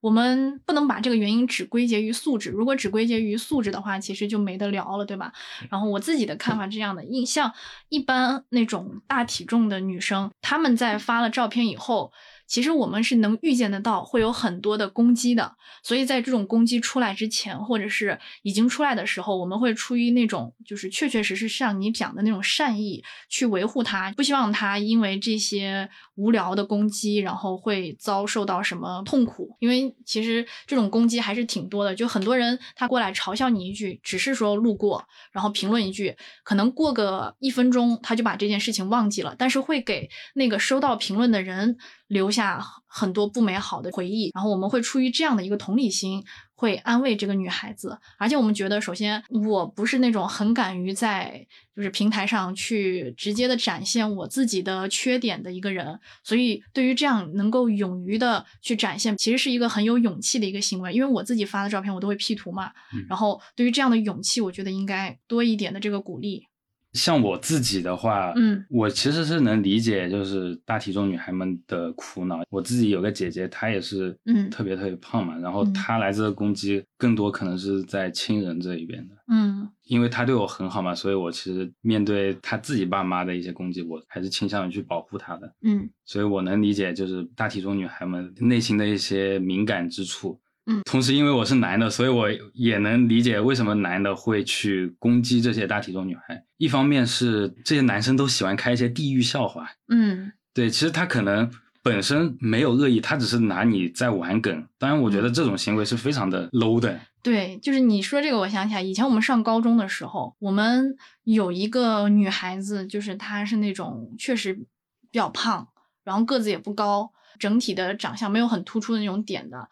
[0.06, 5.32] 我们不能把这个原因只归结于素质，如果只归结于素质的话，其实就没得聊了，对吧？
[5.68, 7.52] 然后我自己的看法是这样的，印象
[7.88, 12.12] 一般那种大体重的女生，她们在发了照片以后，
[12.46, 29.56] 其实我们是能预见得到会有很多的攻击的，所以在这种攻击出来之前，或者是已经出来的时候，我们会出于那种就是确确实实像你讲的那种善意去维护她，不希望她因为这些无聊的攻击，然后会遭受到什么痛苦。
[29.60, 41.76] 因为其实这种攻击还是挺多的，就很多人他过来嘲笑你一句，只是说路过，然后评论一句，可能过个一分钟他就把这件事情忘记了，但是会给那个收到评论的人
[42.08, 44.30] 留下很多不美好的回忆。
[44.34, 46.24] 然后我们会出于这样的一个同理心，
[46.56, 47.96] 会安慰这个女孩子。
[48.18, 60.92] 而且我们觉得，首先我不是那种很敢于在就是平台上去直接的展现我自己的缺点的一个人，所以对于这样能够勇于的去展现，其实是一个很有勇气的一个行为。
[60.92, 66.48] 因为我自己发的照片我都会 P 图嘛，嗯然后对于这样的勇气，我觉得应该多一点的这个鼓励。
[66.96, 72.42] 像我自己的话，嗯我其实是能理解，就是大体重女孩们的苦恼。
[72.50, 85.54] 我自己有个姐姐，她也是嗯特别特别胖嘛，然后嗯她来自的攻击更多可能是在亲人这一边的，嗯因为她对我很好嘛，所以我其实面对她自己爸妈的一些攻击，我还是倾向于去保护她的。
[85.62, 90.40] 嗯所以我能理解，就是大体重女孩们内心的一些敏感之处。
[90.66, 96.44] 嗯同时因为我是男的，所以我也能理解为什么男的会去攻击这些大体重女孩。
[96.56, 101.50] 一方面是这些男生都喜欢开一些地域笑话，嗯对，其实他可能
[101.82, 104.66] 本身没有恶意，他只是拿你在玩梗。
[104.78, 106.98] 当然，我觉得这种行为是非常的 low 的。
[107.22, 114.66] 对，就是你说这个，我想起来，以前我们上高中的时候，我们有一个女孩子，就是她是那种确实比
[115.12, 115.68] 较胖，
[116.02, 119.68] 然后个子也不高，整体的长相没有很突出的那种点的。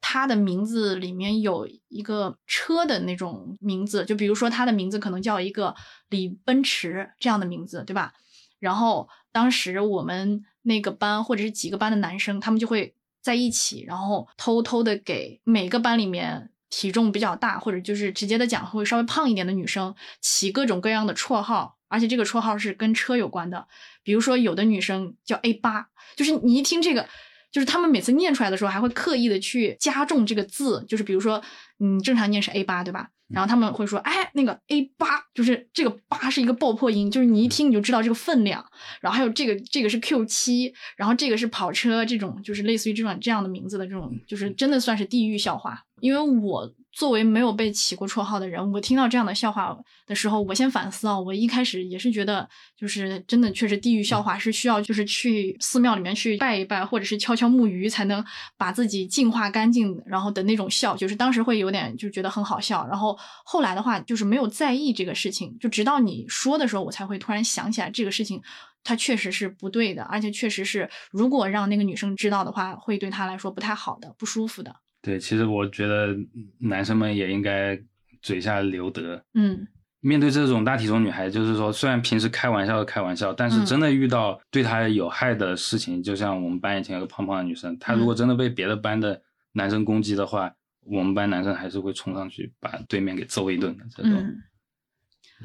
[0.00, 5.74] 他的名字里面有一个车的那种名字，就比如说他的名字可能叫一个
[6.08, 8.12] 李奔驰这样的名字，对吧？
[8.58, 23.66] 然后当时我们那个班或者是几个班的男生，他们就会在一起，然后偷偷的给每个班里面体重比较大，或者就是直接的讲会稍微胖一点的女生起各种各样的绰号，而且这个绰号是跟车有关的。
[24.02, 27.08] 比如说有的女生叫 A 八，就是你一听这个。
[27.56, 31.42] 就是他们每次念出来的时候，还会刻意的去加重这个字，就是比如说，
[31.78, 33.08] 嗯，正常念是 A 八，对吧？
[33.28, 38.62] 然后他们会说，哎，那个 A 八，就是这个八是一个爆破音，就是你一听你就知道这个分量。
[39.00, 45.82] 然后还有这个，这个是 Q 七，然后这个是跑车，这种就是类似于这种这样的名字的这种，就是真的算是地域笑话。
[46.02, 58.24] 因为我作为没有被起过绰号的人，我听到这样的笑话的时候，我先反思啊，我一开始也是觉得，就是真的确实地域笑话是需要就是去寺庙里面去拜一拜，或者是敲敲木鱼才能
[58.56, 68.40] 把自己净化干净，然后的那种笑，就是当时会有点就觉得很好笑，然后后来的话就是没有在意这个事情，就直到你说的时候，我才会突然想起来这个事情。
[68.82, 74.72] 它确实是不对的，而且确实是，如果让那个女生知道的话，会对她来说不太好的、不舒服的。
[75.06, 76.16] 对，其实我觉得
[76.58, 77.80] 男生们也应该
[78.20, 79.22] 嘴下留德。
[79.34, 79.64] 嗯
[80.00, 89.20] 面对这种大体重女孩，就是说，虽然平时开玩笑开玩笑，但是嗯真的遇到对她有害的事情，就像我们班以前有个胖胖的女生，她如果真的被别的班的
[89.52, 93.84] 男生攻击的话，我们班男生还是会冲上去把对面给揍一顿的。
[93.90, 94.42] 这种，嗯，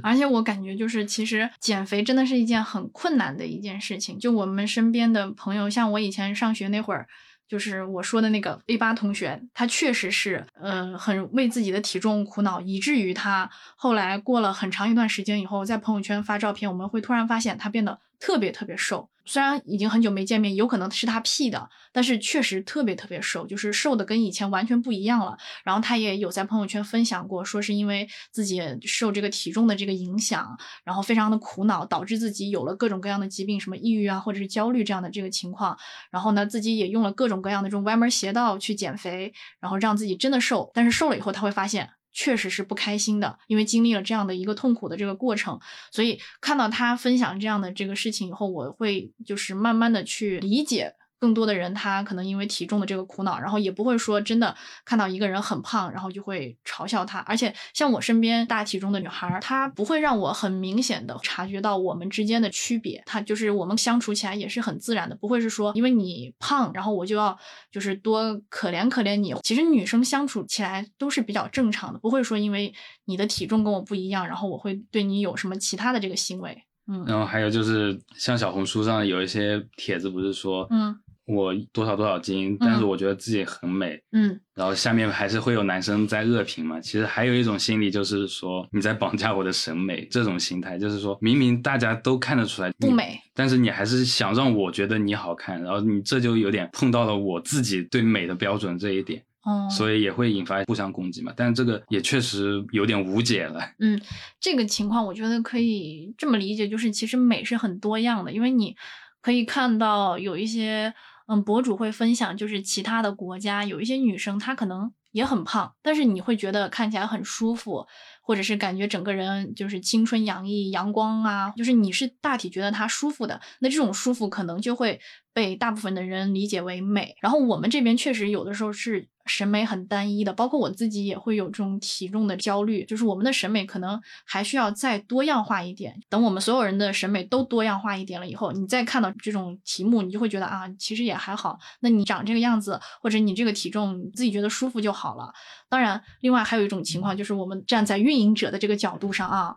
[0.01, 4.17] 而且我感觉就是，其实减肥真的是一件很困难的一件事情。
[4.17, 7.07] 就我们身边的朋友，像我以前上学那会儿。
[7.51, 19.09] 就是我说的那个 A 八同学，他确实是，呃，很为自己的体重苦恼，以至于他后来过了很长一段时间以后，在朋友圈发照片，我们会突然发现他变得特别特别瘦。
[19.25, 25.37] 虽然已经很久没见面，有可能是他 P 的，但是确实特别特别瘦，就是瘦的跟以前完全不一样了。
[25.63, 35.77] 然后他也有在朋友圈分享过，说是因为自己受这个体重的这个影响，然后非常的苦恼，导致自己有了各种各样的疾病，什么抑郁啊，或者是焦虑这样的这个情况。
[36.09, 40.71] 然后呢，自己也用了各种各样的这种歪门邪道去减肥，然后让自己真的瘦。
[40.73, 41.89] 但是瘦了以后，他会发现。
[42.11, 45.59] 确实是不开心的，因为经历了这样的一个痛苦的这个过程，
[45.91, 54.53] 所以看到他分享这样的这个事情以后，我会就是慢慢的去理解，更多的人他可能因为体重的这个苦恼，然后也不会说真的
[54.83, 57.19] 看到一个人很胖，然后就会嘲笑他。
[57.19, 63.01] 而且像我身边大体重的女孩，她不会让我很明显的察觉到我们之间的区别。
[63.05, 67.37] 她就是我们相处起来也是很自然的，不会是说因为你胖，然后我就要
[67.71, 69.35] 就是多可怜可怜你。
[69.43, 72.73] 其实女生相处起来都是比较正常的，不会说因为
[73.05, 76.63] 你的体重跟我不一样，然后我会对你有什么其他的这个行为。
[76.87, 80.99] 嗯，然后还有就是像小红书上有一些帖子，不是说，嗯，
[81.31, 86.79] 我多少多少斤，但是我觉得自己很美，嗯，然后下面还是会有男生在恶评嘛。
[86.79, 99.23] 其实还有一种心理就是说你在绑架我的审美，这种心态就是说明明大家都看得出来不美，但是你还是想让我觉得你好看，然后你这就有点碰到了我自己对美的标准这一点。
[99.43, 103.59] 哦，所以也会引发互相攻击嘛，但这个也确实有点无解了。
[103.79, 103.99] 嗯，
[104.39, 108.75] 这个情况我觉得可以这么理解，就是其实美是很多样的，因为你
[109.19, 110.93] 可以看到有一些
[111.31, 117.87] 嗯博主会分享，就是其他的国家有一些女生她可能也很胖，但是你会觉得看起来很舒服，
[118.21, 124.99] 或者是感觉整个人就是青春洋溢、阳光啊，就是你是大体觉得她舒服的，那这种舒服可能就会
[125.33, 127.15] 被大部分的人理解为美。
[127.21, 129.07] 然后我们这边确实有的时候是。
[129.31, 135.97] 审美很单一的，包括我自己也会有这种体重的焦虑，就是我们的审美可能还需要再多样化一点。
[136.09, 141.57] 等我们所有人的审美都多样化一点了以后，你再看到这种题目，你就会觉得啊，其实也还好。
[141.79, 145.33] 那你长这个样子，或者你这个体重，你自己觉得舒服就好了。
[145.69, 149.55] 当然，另外还有一种情况，就是我们站在运营者的这个角度上啊，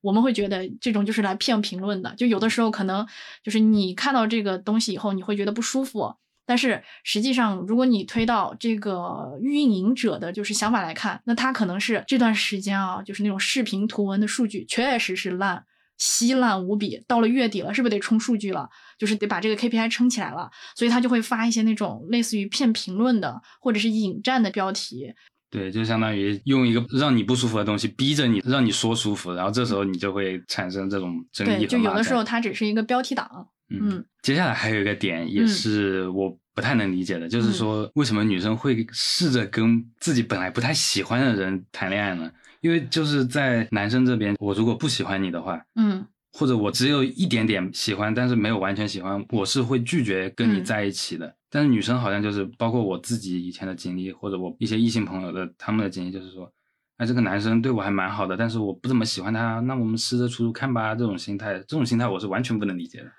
[0.00, 2.14] 我们会觉得这种就是来骗评论的。
[2.14, 3.04] 就有的时候可能
[3.42, 6.14] 就是你看到这个东西以后，你会觉得不舒服。
[6.48, 15.62] 但是实际上，如果你推到这个运营者的就是想法来看，那他可能是这段时间啊，就是那种视频图文的数据确实是烂，
[15.98, 17.04] 稀烂无比。
[17.06, 18.66] 到了月底了，是不是得冲数据了？
[18.98, 25.12] 就是得把这个 KPI 撑起来了，所以他就会发一些那种类似于骗评论的或者是引战的标题。
[25.50, 31.58] 对，就相当于用一个让你不舒服的东西逼着你，让你说舒服，然后这时候你就会产生这种争议。
[31.58, 33.48] 对，就有的时候它只是一个标题党。
[33.70, 42.30] 嗯，接下来还有一个点也是我不太能理解的，就是说为什么女生会试着跟自己本来不太喜欢的人谈恋爱呢？
[42.60, 51.32] 因为就是在男生这边，我如果不喜欢你的话，嗯，或者我只有一点点喜欢，但是没有完全喜欢，我是会拒绝跟你在一起的。
[51.50, 56.52] 但是女生好像就是包括我自己以前的经历，或者我一些异性朋友的他们的经历，就是说，
[56.96, 60.94] 哎，这个男生对我还蛮好的，但是我不怎么喜欢他，那我们试着处处看吧。
[60.94, 63.10] 这种心态，这种心态我是完全不能理解的。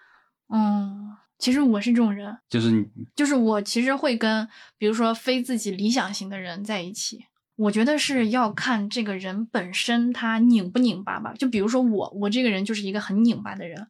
[0.50, 2.86] 嗯，其实我是这种人，就是你，
[3.16, 4.48] 就是我其实会跟，
[4.78, 7.26] 比如说非自己理想型的人在一起。
[7.56, 11.34] 我觉得是要看这个人本身他拧不拧巴吧。
[11.38, 13.88] 就比如说我，我这个人就是一个很拧巴的人，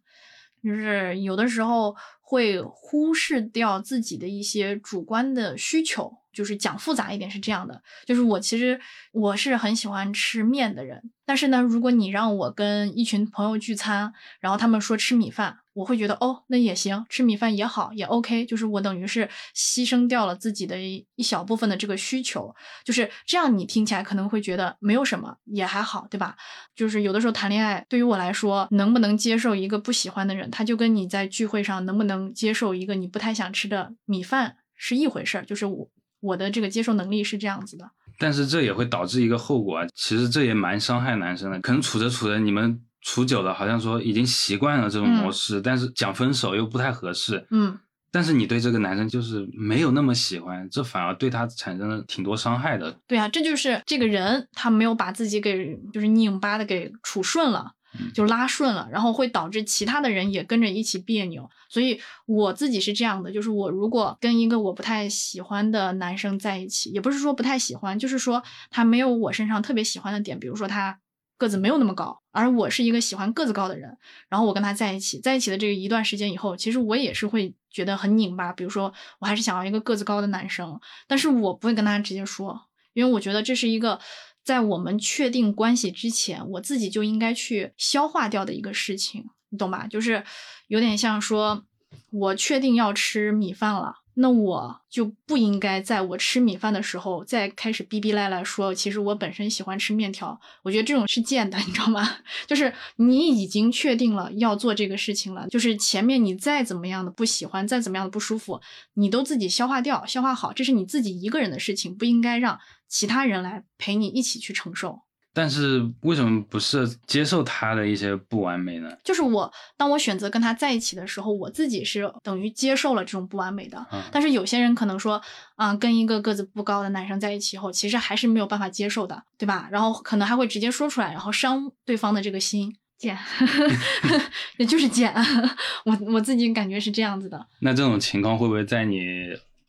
[0.63, 6.17] 就是有的时候会忽视掉自己的一些主观的需求。
[6.31, 8.79] 就是讲复杂一点是这样的，就是我其实
[9.11, 18.45] 我是很喜欢吃面的人，但是呢，如果你让我跟一群朋友聚餐，然后他们说吃米饭，我会觉得哦，那也行，吃米饭也好，也 OK。
[18.45, 22.53] 就是我等于是牺牲掉了自己的一一小部分的这个需求，
[22.83, 23.57] 就是这样。
[23.57, 26.35] 你听起来可能会觉得没有什么，也还好，对吧？
[26.75, 35.45] 就是有的时候谈恋爱，对于我来说，能不能接受一个不喜欢的人，他就跟你在聚会上能不能接受一个你不太想吃的米饭是一回事儿。
[35.45, 35.89] 就是我。
[36.21, 39.87] 我的这个接受能力是这样子的，但是这也会导致一个后果啊。
[39.95, 41.57] 其实这也蛮伤害男生的。
[41.61, 47.45] 可能处着处着，你们处久了，好像说已经习惯了这种模式，但是讲分手又不太合适。
[47.51, 47.77] 嗯，
[48.11, 52.99] 但是你对这个男生就是没有那么喜欢，这反而对他产生了挺多伤害的。
[53.07, 57.73] 对啊，这就是这个人他没有把自己给就是拧巴的给处顺了。
[58.13, 61.49] 就拉顺了，然后会导致其他的人也跟着一起别扭。
[61.69, 70.99] 所以我自己是这样的，就是我如果跟一个我不太喜欢的男生在一起，也不是说不太喜欢，就是说他没有我身上特别喜欢的点，比如说他
[71.39, 78.53] 个子没有那么高，而我是一个喜欢个子高的人，然后我跟他在一起，在一起的这个一段时间以后，其实我也是会觉得很拧巴。
[78.53, 83.99] 比如说我还是想要一个个子高的男生，但是我不会跟他直接说，因为我觉得这是一个。
[84.41, 89.85] 在我们确定关系之前，我自己就应该去消化掉的一个事情，你懂吧？
[89.85, 90.23] 就是
[90.67, 91.65] 有点像说，
[92.09, 93.97] 我确定要吃米饭了。
[94.15, 100.39] 那我就不应该在我吃米饭的时候再开始逼逼赖赖说，其实我本身喜欢吃面条。
[100.63, 102.17] 我觉得这种是贱的，你知道吗？
[102.45, 108.59] 就是你已经确定了要做这个事情了，就是前面你再怎么样的不喜欢，再怎么样的不舒服，
[108.95, 115.01] 你都自己消化掉、消化好，这是你自己一个人的事情，不应该让其他人来陪你一起去承受。
[115.33, 118.89] 但是为什么不是接受他的一些不完美呢？
[119.03, 123.85] 就是我，当我选择跟他在一起的时候，我自己是等于接受了这种不完美的。
[123.91, 125.21] 嗯但是有些人可能说，
[125.55, 129.69] 啊、跟一个个子不高的男生在一起后，其实还是没有办法接受的，对吧？
[129.71, 132.75] 然后可能还会直接说出来，然后伤对方的这个心。
[132.97, 133.17] 贱
[134.59, 135.13] 也就是贱，
[135.85, 137.47] 我我自己感觉是这样子的。
[137.61, 138.99] 那这种情况会不会在你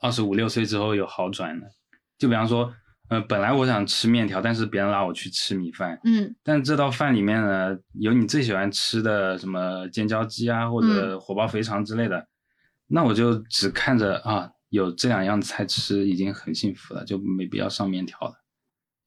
[0.01, 1.67] 二十五六岁之后有好转呢？
[2.19, 2.75] 就比方说，
[3.11, 12.25] 呃，本来我想吃面条，但是别人拉我去吃米饭，嗯但这道饭里面呢，有你最喜欢吃的什么尖椒鸡啊，或者火爆肥肠之类的，
[12.87, 18.35] 那我就只看着啊，有这两样菜吃已经很幸福了，就没必要上面条了。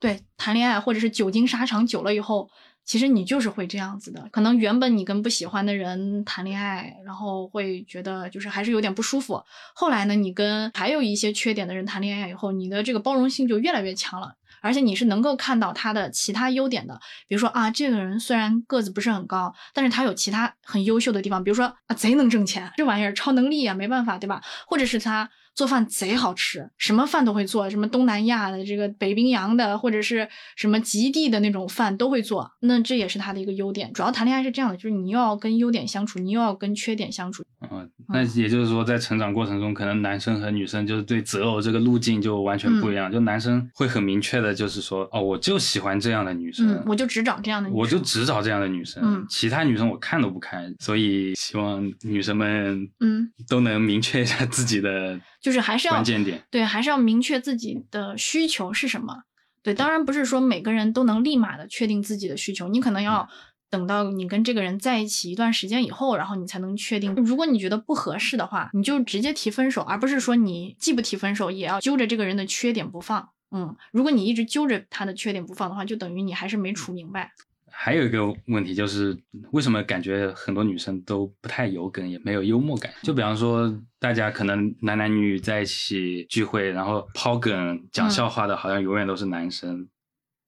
[0.01, 2.49] 对，谈恋爱或者是久经沙场久了以后，
[2.85, 4.27] 其实你就是会这样子的。
[4.31, 9.43] 可能原本你跟不喜欢的人谈恋爱，然后会觉得就是还是有点不舒服。
[9.73, 14.35] 后来呢，你跟还有一些缺点的人谈恋爱以后，你的这个包容性就越来越强了。
[14.61, 24.41] 而且你是能够看到他的其他优点的，比如说啊，这个人虽然个子不是很高，但是他有其他很优秀的地方，比如说啊，贼能挣钱，这玩意儿超能力啊，没办法，对吧？
[24.65, 33.91] 或者是他做饭贼好吃，什么饭都会做，什么东南亚的、这个北冰洋的，或者是什么极地的那种饭都会做，那这也是他的一个优点。
[33.93, 37.43] 主要谈恋爱是这样的，就是你又要跟优点相处，你又要跟缺点相处。
[37.71, 43.11] 嗯，那也就是说，在成长过程中，可能男生和女生就是对择偶这个路径就完全不一样。
[43.11, 50.73] 就男生会很明确的，就是说，哦，我就喜欢这样的女生，嗯，我就只找这样的女生，我就只找这样的女生，嗯其他女生我看都不看。
[50.79, 56.41] 所以希望女生们，嗯，都能明确一下自己的就是还是要关键点。
[56.49, 59.23] 对，还是要明确自己的需求是什么。
[59.61, 63.29] 对，当然不是说每个人都能立马的确定自己的需求，你可能要
[63.69, 67.13] 等到你跟这个人在一起一段时间以后，然后你才能确定。
[67.15, 73.29] 如果你觉得不合适的话，你就直接提分手，而不是说你既不提分手，也要揪着这个人的缺点不放。
[73.51, 77.31] 嗯，如果你一直揪着他的缺点不放的话，就等于你还是没处明白。
[77.75, 79.17] 还有一个问题就是，
[79.51, 82.93] 为什么感觉很多女生都不太有梗，也没有幽默感？
[83.01, 89.89] 就比方说，大家可能男男女女在一起聚会，然后抛梗讲笑话的，好像永远都是男生。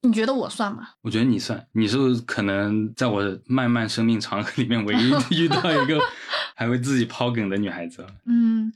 [0.04, 0.90] 你觉得我算吗？
[1.02, 1.98] 我觉得你算，你是
[2.28, 5.10] 可能在我漫漫生命长河里面唯一
[5.44, 6.00] 遇到一个
[6.56, 8.06] 还会自己抛梗的女孩子。
[8.26, 8.72] 嗯，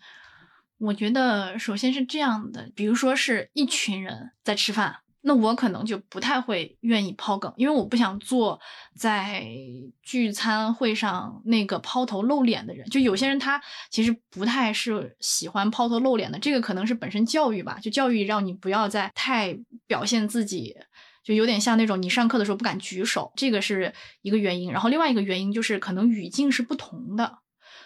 [0.79, 8.59] 我觉得首先是这样的，比如说是一群人在吃饭，那我可能就不太会愿意抛梗，因为我不想做
[8.95, 9.45] 在
[10.01, 12.88] 聚餐会上那个抛头露脸的人。
[12.89, 19.57] 就有些人他其实不太是喜欢抛头露脸的，这个可能是本身教育吧，就教育让你不要再太
[19.88, 20.76] 表现自己。
[21.22, 24.72] 就有点像那种你上课的时候不敢举手，这个是一个原因。
[24.72, 27.39] 然后另外一个原因就是可能语境是不同的，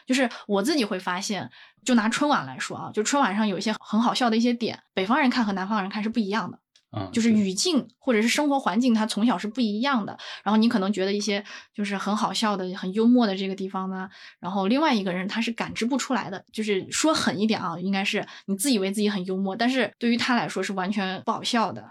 [0.06, 1.50] 就是我自己会发现，
[1.84, 6.60] 就拿春晚来说啊，就春晚上有一些很好笑的一些点，北方人看和南方人看是不一样的。
[6.96, 10.16] 嗯，就是语境或者是生活环境，它从小是不一样的。
[10.44, 14.08] 然后你可能觉得一些就是很好笑的、很幽默的这个地方呢，
[14.40, 16.46] 然后另外一个人他是感知不出来的。
[16.52, 21.84] 就是说狠一点啊，应该是你自以为自己很幽默，但是对于他来说是完全不好笑的。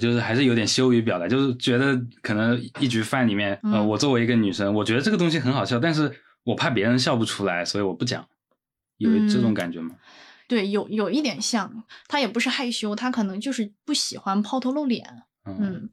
[0.00, 6.12] 就是还是有点羞于表达，就是觉得可能一局饭里面，呃，嗯我作为一个女生，我觉得这个东西很好笑，但是
[6.44, 8.26] 我怕别人笑不出来，所以我不讲，
[8.98, 9.94] 有这种嗯感觉吗？
[10.48, 15.24] 对，有有一点像，他也不是害羞，他可能就是不喜欢抛头露脸。
[15.44, 15.90] 嗯嗯，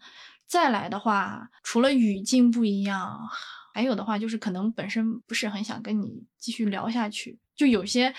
[0.48, 3.20] 再来的话，除了语境不一样，
[3.74, 7.40] 还有的话就是可能本身不是很想跟你继续聊下去。
[7.56, 8.12] 就有些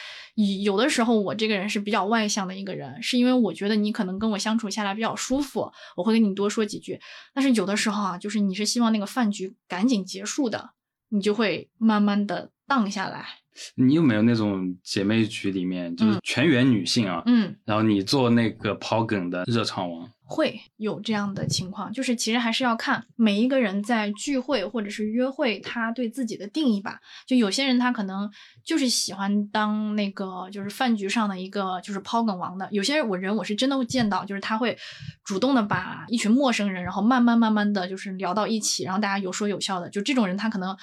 [0.63, 7.01] 有的时候，我这个人是比较外向的一个人，是因为我觉得你可能跟我相处下来比较舒服，我会跟你多说几句。
[7.33, 10.71] 但是有的时候啊，就是你是希望那个饭局赶紧结束的，
[11.09, 13.41] 你就会慢慢的荡下来。
[13.77, 20.09] 你有没有那种姐妹局里面就是嗯全员女性啊，嗯，然后你做那个抛梗的热场王？
[20.27, 26.99] 会有这样的情况，就是其实还是要看每一个人在聚会或者是约会，他对自己的定义吧。
[27.27, 28.29] 就有些人他可能
[28.65, 34.77] 就是喜欢当那个就是饭局上的一个就是抛梗王的，有些人我人我是真的会见到，就是他会
[35.25, 40.75] 主动的把一群陌生人，然后慢慢慢慢的就是聊到一起，然后大家有说有笑的，就这种人他可能。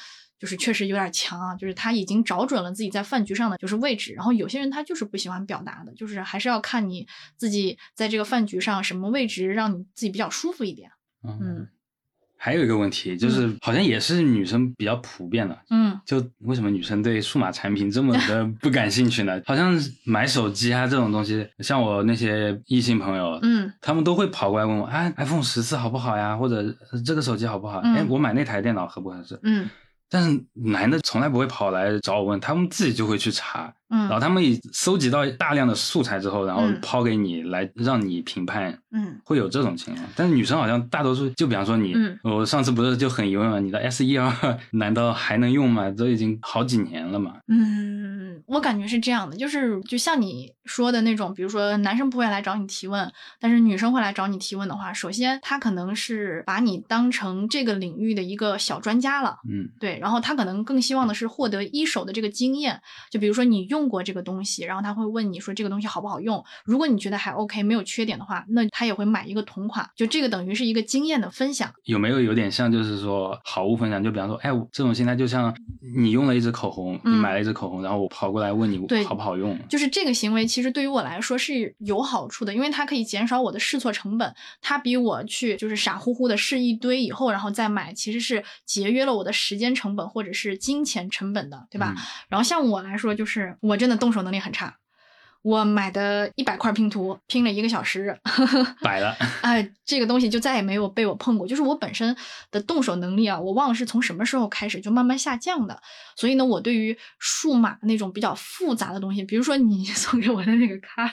[0.41, 10.89] 就是确实有点强啊，就是他已经找准了自己在饭局上的就是位置，然后有些人他就是不喜欢表达的，就是还是要看你自己在这个饭局上什么位置让你自己比较舒服一点。
[11.23, 11.67] 嗯
[12.43, 19.39] 还有一个问题就是，好像也是女生比较普遍的，嗯就为什么女生对数码产品这么的 不感兴趣呢？
[19.45, 26.35] 好像买手机啊这种东西，像我那些异性朋友，嗯他们都会跑过来问我，啊，iPhone 十四好不好呀？
[26.35, 27.79] 或者呃这个手机好不好？
[27.83, 29.39] 嗯哎、我买那台电脑合不合适？
[29.43, 29.69] 嗯
[30.13, 40.07] 但是男的从来不会跑来找我问，他们自己就会去查，嗯，然后他们以搜集到大量的素材之后，然后嗯抛给你来让你评判，嗯会有这种情况。
[40.15, 44.33] 但是女生好像大多数，就比方说你，嗯我上次不是就很疑问嘛，你的 S E R
[44.71, 45.91] 难道还能用吗？
[45.91, 47.35] 都已经好几年了嘛。
[47.47, 59.37] 嗯，我感觉是这样的，就是就像你说的那种，比如说男生不会来找你提问，但是女生会来找你提问的话，首先他可能是把你当成这个领域的一个小专家了。
[59.49, 71.71] 嗯对，然后他可能更希望的是获得一手的这个经验，就比如说你用过这个东西，然后他会问你说这个东西好不好用，如果你觉得还 OK 没有缺点的话，那他也会买一个同款，就这个等于是一个经验的分享。
[71.83, 74.03] 有没有有点像，就是说好物分享？
[74.03, 75.55] 就比方说，哎，我这种心态就像
[75.95, 79.57] 你用了一支口红，你嗯买了一支口红，然后我跑过来问你对好不好用。
[79.67, 84.33] 就是这个行为，其实对于我来说是有好处的，因为它可以减少我的试错成本。
[84.61, 91.93] 它比我去就是傻乎乎的试一堆以后，然后再买，其实是节约了我的时间成本或者是金钱成本的，对吧？
[91.97, 94.77] 嗯然后像我来说，就是我真的动手能力很差。
[95.43, 98.15] 我买的一百块拼图拼了一个小时，
[98.81, 101.47] 摆了， 哎，这个东西就再也没有被我碰过。
[101.47, 102.15] 就是我本身
[102.51, 105.81] 的动手能力啊，我忘了是从什么时候开始就慢慢下降的。
[106.15, 111.11] 所以呢，我对于数码那种比较复杂的东西，比如说你 送给我的那个咖，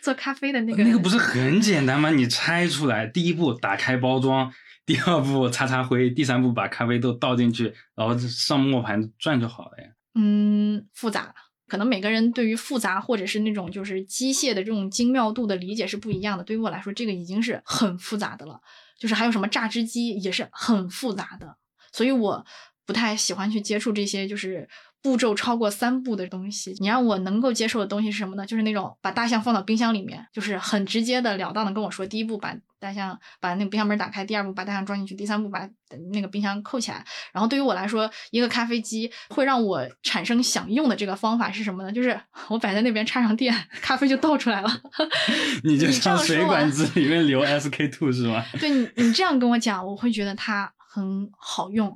[0.00, 2.08] 做咖啡的那个，那个不是很简单吗？
[2.08, 4.50] 你拆出来，第一步打开包装，
[4.86, 9.90] 第二步擦擦灰，第三步把咖啡豆倒进去，然后上磨盘转就好了呀。
[10.14, 11.34] 嗯，复杂。
[11.68, 16.42] 可能每个人对于复杂或者是那种就是机械的这种精妙度的理解是不一样的。
[16.42, 18.60] 对于我来说，这个已经是很复杂的了。
[18.98, 21.56] 就是还有什么榨汁机也是很复杂的，
[21.90, 22.44] 所以我
[22.84, 24.68] 不太喜欢去接触这些就是
[25.02, 26.74] 步骤超过三步的东西。
[26.78, 28.44] 你让我能够接受的东西是什么呢？
[28.46, 35.68] 就是那种把大象放到冰箱里面，就是很直接的了当的跟我说，第一步把大象把那个冰箱门打开，第二步把大象装进去，第三步把
[36.12, 37.04] 那个冰箱扣起来。
[37.32, 41.92] 然后对于我来说，一个咖啡机会让我产生想用的这个方法是什么呢？
[41.92, 44.68] 就是 我摆在那边插上电，咖啡就倒出来了。
[45.64, 48.42] 你就像水管子里面流 SK two 是吗？
[48.58, 51.94] 对你，你这样跟我讲，我会觉得它很好用，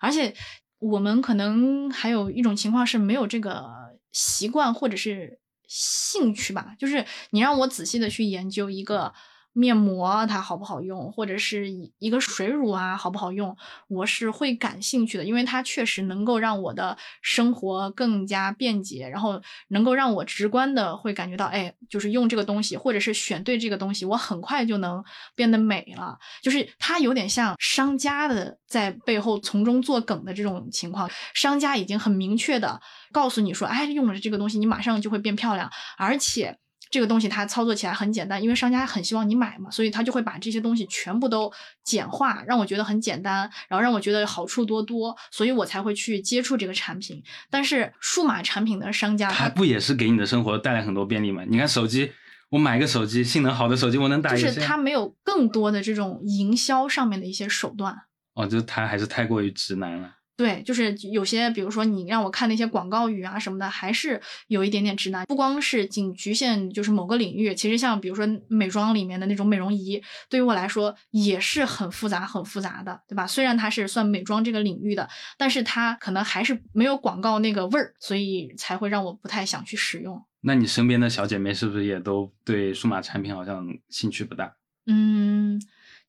[0.00, 0.34] 而且
[0.78, 3.64] 我们可能还有一种情况是没有这个
[4.12, 9.12] 习惯或者是兴趣吧，就是你让我仔细的去研究一个。
[9.58, 13.56] 面膜它好不好用，或者是一个水乳啊好不好用，
[13.88, 25.02] 我是会感兴趣的，因为它确实能够让我的生活更加便捷，然后能够让我直观的会感觉到，哎，就是用这个东西，或者是选对这个东西，我很快就能
[25.34, 26.18] 变得美了。
[26.42, 32.78] 就是它有点像商家的在背后从中作梗的这种情况，商家已经很明确的
[33.10, 36.58] 告诉你说，哎，用了这个东西，你马上就会变漂亮，而且。
[36.96, 41.52] 这个东西它操作起来很简单，因为商家很希望你买嘛，所以他就会把这些东西全部都
[41.84, 47.22] 简化，让我觉得很简单，然后让我觉得好处多多，所以我才会去接触这个产品。
[47.50, 51.42] 但是数码产品的商家，它不也是给你的生活带来很多便利吗？
[51.46, 52.10] 你看手机，
[52.48, 54.30] 我买个手机，性能好的手机，我能打。
[54.34, 57.94] 就是它没有更多的这种营销上面的一些手段。
[58.32, 60.12] 哦，就是它还是太过于直男了。
[60.36, 65.24] 对，就是有些，比如说你让我看那些广告语啊什么的，还是有一点点直男。
[65.24, 73.26] 不光是仅局限就是某个领域，其实像比如说美妆里面的那种美容仪，对于我来说也是很复杂、很复杂的，对吧？
[73.26, 75.08] 虽然它是算美妆这个领域的，
[75.38, 80.22] 但是它可能还是没有广告那个味儿，所以才会让我不太想去使用。
[80.42, 84.54] 那你身边的小姐妹是不是也都对数码产品好像兴趣不大？
[84.84, 85.58] 嗯，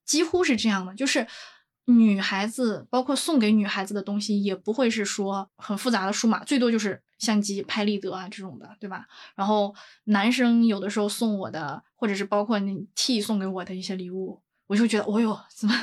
[0.04, 1.26] 几乎是这样的，就是。
[1.88, 9.06] 女孩子包括送给女孩子的东西，也不会是说很复杂的数码，最多就是相机、拍立得啊这种的，对吧？
[9.34, 9.74] 然后
[10.04, 15.74] 男生有的时候送我的，或者是包括你 T 送给我的一些礼物，我就觉得，哦哟，怎么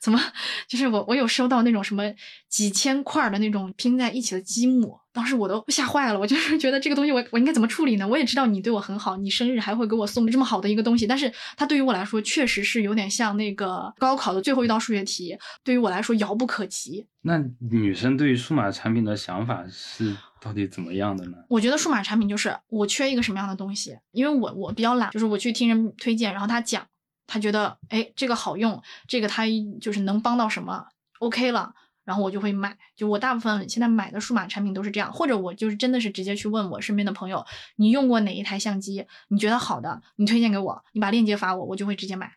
[0.00, 0.20] 怎么，
[0.66, 2.02] 就是我我有收到那种什么
[2.48, 8.06] 几千块的那种拼在一起的积木，当时我都吓坏了，我就是觉得这个东西我我应该怎么处理呢？
[8.06, 17.06] 我也知道你对我很好，你生日还会给我送这么好的一个东西，但是它对于我来说确实是有点像那个高考的最后一道数学题，对于我来说遥不可及。
[17.22, 17.38] 那
[17.70, 21.36] 女生对于数码产品的想法是到底怎么样的呢？
[21.48, 26.86] 我觉得数码产品就是我缺一个什么样的东西，因为我我比较懒，就是我去听人推荐，然后他讲，
[27.28, 29.44] 他觉得哎这个好用，这个他
[29.80, 30.88] 就是能帮到什么
[31.20, 31.76] ，OK 了。
[32.04, 37.44] 然后我就会买，就我大部分现在买的数码产品都是这样，或者我就是真的是直接去问我身边的朋友，
[37.76, 39.06] 你用过哪一台相机？
[39.28, 42.32] 你觉得好的，你推荐给我，你把链接发我，我就会直接买。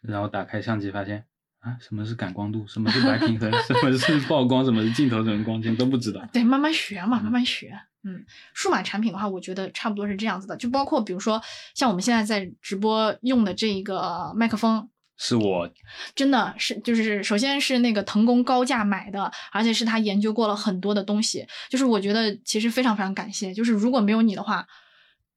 [0.00, 1.26] 然后打开相机发现
[1.60, 6.20] 啊，什么是感光度，什么是白平衡， 什么是曝光，什么是镜头，什么光圈都不知道。
[6.32, 7.78] 对，慢慢学嘛，慢慢学。
[8.02, 11.40] 嗯，数码产品的话，我觉得差不多是这样子的，就包括比如说
[11.74, 14.88] 像我们现在在直播用的这一个麦克风。
[15.22, 15.70] 是我
[16.14, 23.52] 真的是，就是首先是那个腾工高价买的，而且是他研究过了很多的东西，就是我觉得其实非常非常感谢。
[23.52, 24.66] 就是如果没有你的话，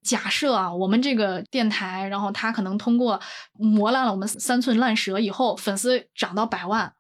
[0.04, 3.20] 假设啊，我们这个电台，然后他可能通过
[3.54, 6.94] 磨烂了我们三寸烂舌以后，粉丝涨到百万，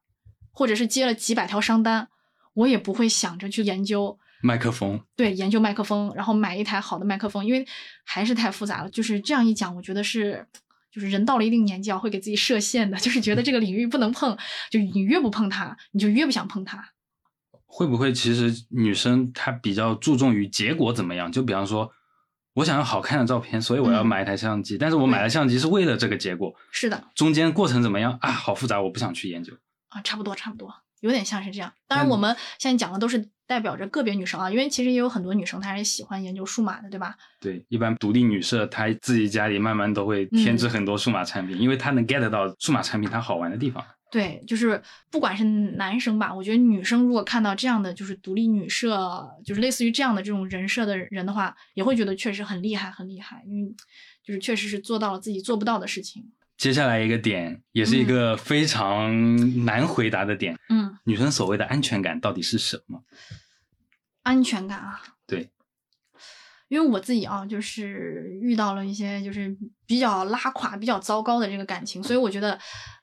[0.51, 2.07] 或者是接了几百条商单，
[2.53, 7.67] 我也不会想着去研究麦克风，对，研究麦克风，然后买一台好的麦克风，因为
[8.05, 8.89] 还是太复杂了。
[8.89, 10.47] 就是这样一讲，我觉得是，
[10.91, 14.37] 就是人到了一定年纪啊，会给自己设限的，就是觉得这个领域不能碰，
[14.71, 16.91] 就你越不碰它，你就越不想碰它。
[17.65, 21.29] 会不会其实女生她比较注重于结果怎么样？
[21.29, 21.91] 就比方说。
[22.53, 24.77] 我想要好看的照片，所以我要买一台相机。
[24.77, 26.53] 但是我买了相机是为了这个结果。
[26.71, 27.03] 是的。
[27.15, 28.31] 中间过程怎么样啊？
[28.31, 29.53] 好复杂，我不想去研究。
[29.89, 31.73] 啊，差不多，差不多，有点像是这样。
[31.87, 37.15] 当然，我们现在讲的都是代表着个别女生啊，因为其实也有很多女生她是喜欢研究数码的，对吧？
[37.39, 43.83] 对，一般独立女社她自己家里慢慢都会添置很多数码产品，因为她能 get 到数码产品它好玩的地方。
[44.13, 53.73] 对，就是不管是男生吧，我觉得女生如果看到这样的就是独立女社，就是类似于这样的这种人设的人的话，也会觉得确实很厉害，很厉害，因为
[54.23, 56.31] 就是确实是做到了自己做不到的事情。
[56.57, 63.03] 接下来一个点，也是一个非常难回答的点，嗯，女生所谓的安全感到底是什么？
[64.21, 65.49] 安全感啊，对，
[66.73, 69.55] 因为我自己啊，就是遇到了一些就是
[69.85, 72.59] 比较拉垮、比较糟糕的这个感情，所以我觉得。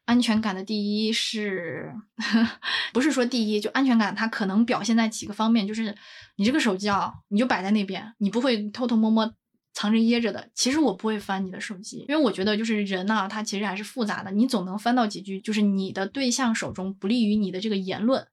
[0.07, 1.89] 安全感的第一是，
[2.93, 5.95] 不是说第一就安全感，它可能表现在几个方面，就是
[6.35, 9.33] 你这个手机啊，你就摆在那边，你不会偷偷摸摸
[9.73, 10.51] 藏着掖着的。
[10.53, 18.27] 其实我不会翻你的手机，因为我觉得就是人呐，他其实还是复杂的，你总能翻到几句，就是你的对象手中不利于你的这个言论，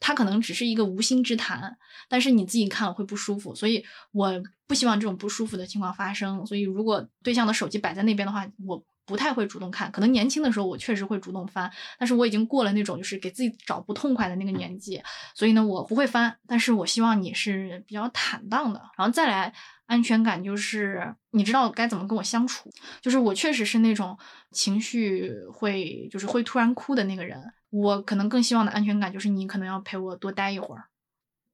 [0.00, 1.76] 他可能只是一个无心之谈，
[2.08, 6.44] 但是你自己看了会不舒服，所以我不希望这种不舒服的情况发生。
[6.46, 8.84] 所以如果对象的手机摆在那边的话，我。
[9.08, 15.02] 不太会主动看，可能年轻的时候我确实会主动翻，但是我已经过了那种就是给自己找不痛快的那个年纪，
[15.34, 16.38] 所以呢我不会翻。
[16.46, 19.52] 但是我希望你是比较坦荡的，然后再来
[19.86, 24.16] 安全感就是你知道该怎么跟我相处，就是我确实是那种
[24.50, 30.84] 情绪会就是会突然哭的那个人，我可能更希望的安全感就是你可能要陪我多待一会儿。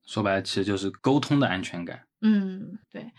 [0.05, 2.05] 说白了，其实就是沟通的安全感。
[2.21, 3.13] 嗯，对。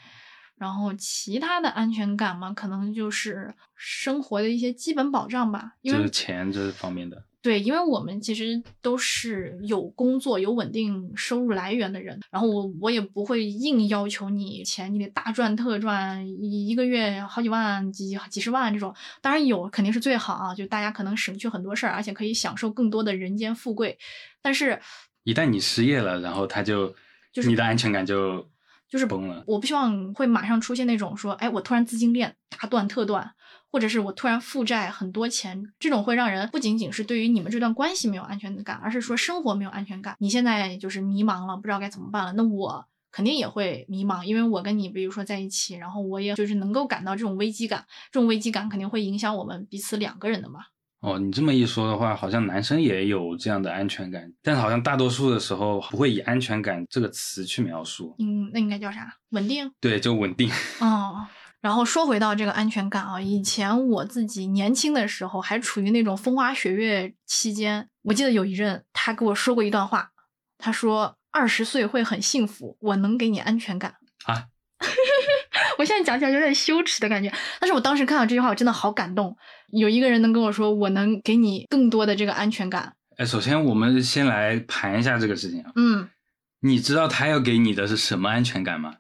[0.58, 7.24] 然后其他的安全感嘛，可能就是生活的一些基本保障吧，就是钱这方面的。
[7.42, 18.96] 对，因为我们其实都是有工作、有稳定收入来源的人，然后我我也不会硬要求你钱，你得大赚特赚，一一个月好几万、几几十万这种。
[19.22, 24.00] 当然有肯定是最好啊，就大家可能省去很多事儿，而且可以享受更多的人间富贵。
[24.42, 24.82] 但是，
[25.24, 26.96] 一旦你失业了，然后他就
[27.32, 28.50] 就是你的安全感就。
[28.96, 33.30] 就是崩了，我不希望会马上出现那种说，哎，我突然资金链大断特断，
[33.70, 40.16] 或者是我突然负债很多钱，这种会让人不仅仅是对于你们这段关系没有安全感，而是说生活没有安全感。
[40.20, 50.62] 你现在就是迷茫了，不知道该怎么办了，那我肯定也会迷茫，因为我跟你比如说在一起，然后我也就是能够感到这种危机感，这种危机感肯定会影响我们彼此两个人的嘛。
[51.06, 58.16] 哦，你这么一说的话，好像男生也有这样的安全感，但是好像大多数的时候不会以安全感这个词去描述。
[58.18, 59.08] 嗯，那应该叫啥？
[59.30, 59.72] 稳定？
[59.80, 60.50] 对，就稳定。
[60.80, 61.28] 哦，
[61.62, 70.10] 然后说回到这个安全感啊，以前我自己年轻的时候还处于那种风花雪月期间，我记得有一任他跟我说过一段话，
[70.58, 73.94] 他说二十岁会很幸福，我能给你安全感
[74.26, 74.46] 啊。
[75.78, 79.36] 我现在讲起来有点羞耻的感觉，但是我当时看到这句话，我真的好感动。
[79.72, 82.94] 有一个人能跟我说，我能给你更多的这个安全感。
[83.18, 85.72] 哎，首先我们先来盘一下这个事情啊。
[85.76, 86.08] 嗯，
[86.62, 88.96] 你知道他要给你的是什么安全感吗？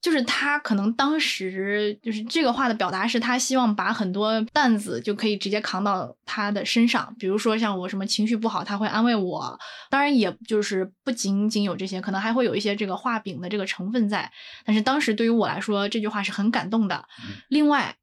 [0.00, 9.58] 就是他可能当时就是这个话的表达是他希望把很多担子就可以直接扛到他的身上，比如说像我什么情绪不好，他会安慰我。
[9.90, 14.32] 当然，也就是不仅仅有这些，可能还会有一些这个画饼的这个成分在。
[14.64, 17.04] 但是当时对于我来说，这句话是很感动的。
[17.48, 17.94] 另外，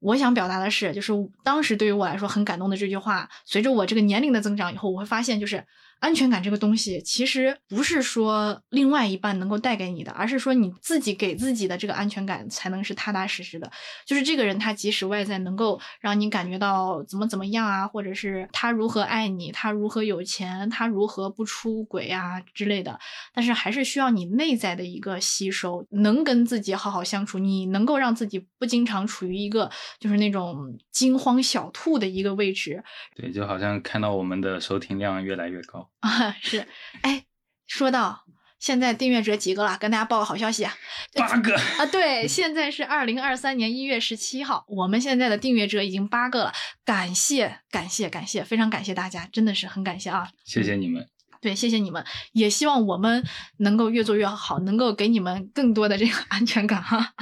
[0.00, 1.12] 我想表达的是，就是
[1.42, 5.64] 当时对于我来说很感动的这句话，随着我这个年龄的增长以后，我会发现就是。
[6.00, 13.70] 安全感这个东西，其实不是说另外一半能够带给你的，而是说你自己给自己的这个安全感才能是踏踏实实的。
[14.06, 22.98] 就是这个人，他即使外在能够让你感觉到怎么怎么样啊，或者是他如何爱你，他如何有钱，他如何不出轨啊之类的，
[23.34, 32.82] 但是还是需要你内在的一个吸收，能跟自己好好相处，你能够让自己不经常处于一个就是那种惊慌小兔的一个位置。
[33.14, 35.89] 对，就好像看到我们的收听量越来越高。
[36.08, 36.66] 啊，是，
[37.02, 37.24] 哎，
[37.66, 38.24] 说到
[38.58, 39.76] 现在订阅者几个了？
[39.78, 40.74] 跟大家报个好消息啊！
[41.14, 46.52] 八个 啊，对，现在是二零二三年一月十七号，我们现在的订阅者已经八个了，
[46.84, 50.28] 感谢感谢感谢，非常感谢大家，真的是很感谢啊！
[50.44, 51.06] 谢谢你们。
[51.42, 53.24] 对，谢谢你们，也希望我们
[53.58, 57.14] 能够越做越好，能够给你们更多的这个 安全感哈。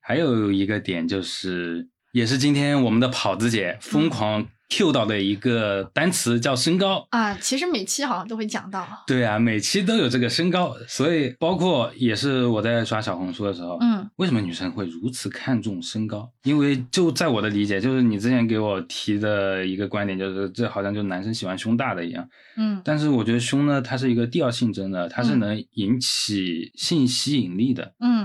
[0.00, 4.48] 还有一个点就是，也是今天我们的跑子姐疯狂。
[4.70, 8.86] Q 到的一个单词叫身高啊，其实每期好像都会讲到。
[9.06, 16.30] 对啊，每期都有这个身高，所以包括也是我在刷小红书的时候，嗯，为什么女生会如此看重身高？
[16.44, 28.24] 因为就在我的理解，就是你之前给我提的一个观点，就是这好像就男生喜欢胸大的一样，嗯，但是我觉得胸呢，它是一个第二性征的，它是能引起性吸引力的，嗯，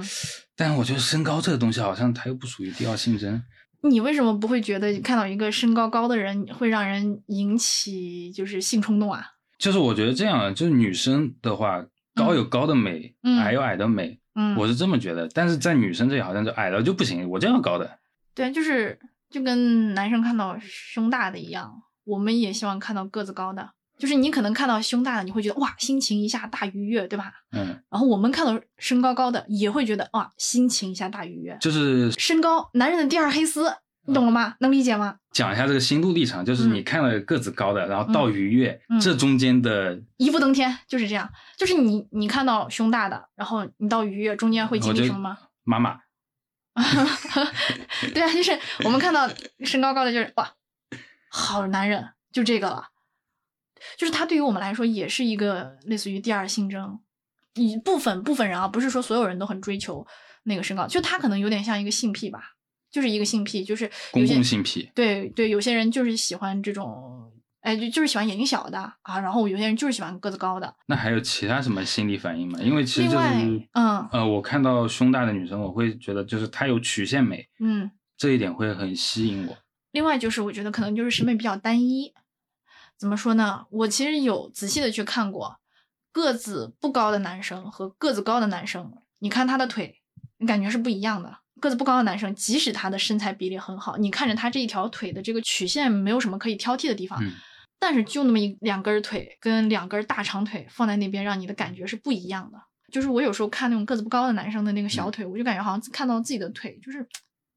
[0.55, 3.41] 但我觉得身高这个东西好像它又不属于第二性征。
[3.89, 9.25] 你为什么不会觉得看到一个身高高的人会让人引起就是性冲动啊？
[9.57, 15.29] 就是我觉得这样，就是女生的话，高有高的美，矮有矮的美，嗯，我是这么觉得。
[15.29, 17.99] 但是在女生这里，好像就矮了就不行，我就要高的。
[18.33, 23.71] 对，就是就跟男生看到胸大的一样，我们也希望看到个子高的。
[23.97, 27.31] 就是你可能看到胸大的，你会觉得哇，心情一下大愉悦，对吧？
[27.51, 27.81] 嗯。
[27.89, 31.57] 然后我们看到身高高的，也会觉得哇，心情一下大愉悦。
[31.61, 33.73] 就是身高，男人的第二黑丝，
[34.07, 34.55] 你懂了吗？
[34.59, 35.17] 能理解吗？
[35.31, 41.29] 讲一下这个心路历程，就是你看了个子高的，然后到愉悦，这中间的一步登天就是这样。
[41.57, 45.37] 就是你你看到胸大的，然后你到愉悦，中间会经历什么吗？
[45.63, 45.99] 妈妈。
[48.13, 48.51] 对啊，就是
[48.83, 49.29] 我们看到
[49.63, 50.51] 身高高的，就是哇，
[51.29, 52.89] 好男人，就这个了。
[53.97, 56.99] 就是他对于我们来说也是一个类似于第二性征，
[57.53, 60.05] 一部分部分人啊，不是说所有人都很追求
[60.43, 62.55] 那个身高，就他可能有点像一个性癖吧，
[62.91, 64.89] 就是一个性癖，就是公共性癖。
[64.93, 70.73] 对对，有些人就是喜欢这种，哎，就就是喜欢眼睛小的啊，然后有些人就是喜欢个子高的。
[70.87, 72.59] 那还有其他什么心理反应吗？
[72.61, 73.27] 因为其实就是
[73.73, 79.57] 嗯呃，我看到胸大的女生，我会觉得就是她有曲线美，嗯，这一点会很吸引我。
[79.91, 82.13] 另外就是我觉得可能就是审美比较单一。
[82.97, 83.65] 怎么说呢？
[83.69, 85.59] 我其实有仔细的去看过，
[86.11, 90.01] 个子不高的男生和个子高的男生，你看他的腿，
[90.37, 91.39] 你感觉是不一样的。
[91.61, 97.21] 个子不高的男生，即使他的身材比例很好，你看着他这一条腿的这个曲线，没有什么可以挑剔的地方。
[97.23, 97.31] 嗯。
[97.79, 102.57] 但是就那么一两根腿，跟两根大长腿放在那边，让你的感觉是不一样的。
[102.91, 107.05] 就是我有时候看那种个子不高的男生的那个小腿，我就感觉好像看到自己的腿，就是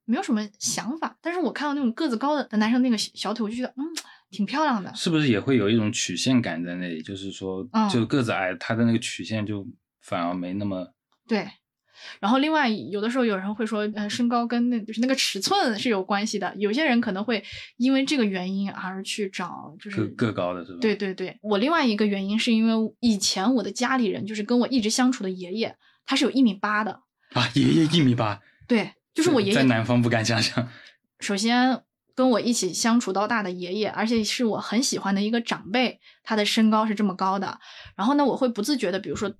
[0.04, 1.16] 没有什么想法。
[1.20, 3.84] 但是我看到那种个子高的的男生那个小腿，我就觉得嗯。
[4.30, 7.00] 挺漂亮的，是不是也会有一种曲线感在那里？
[7.02, 9.66] 就是说，就个子矮，他的那个曲线就
[10.02, 10.92] 反而没那么
[11.26, 11.48] 对。
[12.20, 16.54] 然后另外有的时候有人会说，呃，身高跟那就是那个尺寸是有关系的。
[16.56, 17.42] 有些人可能会
[17.76, 20.78] 因为这个原因而去找，就是个高的是吧？
[20.80, 25.74] 对对对，我另外一个原因是因为以前我的家里人就是跟我一直相处的爷爷，
[26.06, 27.00] 他是有一米八的
[27.32, 30.68] 啊，爷爷一米八，对，就是我爷爷在南方不敢想象。
[31.18, 31.82] 首先。
[32.18, 37.60] 跟我一起相处到大的爷爷，而且是我很喜欢的一个长辈，他的身高是这么高的。
[37.94, 39.32] 然后呢，我会不自觉的，比如说，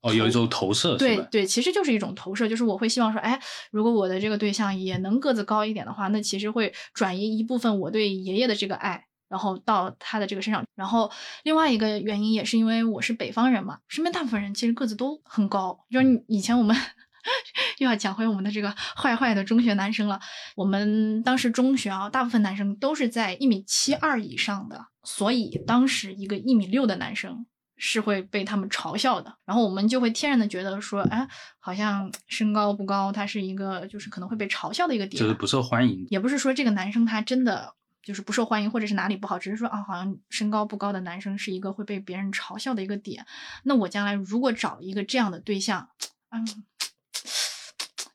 [0.00, 10.64] 哦，有一种投射，对对，其实就是一种投射，就是我会希望说，哎，如果我的这个对象也能个子高一点的话，那其实会转移一部分我对爷爷的这个爱，然后到他的这个身上。
[10.74, 11.08] 然后
[11.44, 16.76] 另外一个原因也是因为我是北方人嘛，身边大部分人其实个子都很高，就是以前我们。
[17.78, 20.20] 又要讲回我们的这个坏坏的中学男生了。
[20.56, 27.46] 我们当时中学啊，大部分男生都是在一米七二以上的，所以当时一个一米六的男生
[27.76, 29.34] 是会被他们嘲笑的。
[29.44, 31.26] 然后我们就会天然的觉得说，哎，
[31.58, 36.06] 好像身高不高，他是一个就是可能会被嘲笑的一个点，就是不受欢迎。
[36.10, 43.26] 也不是说这个男生他真的就是不受欢迎，或者是哪里不好，只是说啊，好像身高不高的男生是一个会被别人嘲笑的一个点。
[43.64, 45.88] 那我将来如果找一个这样的对象，
[46.30, 46.64] 嗯。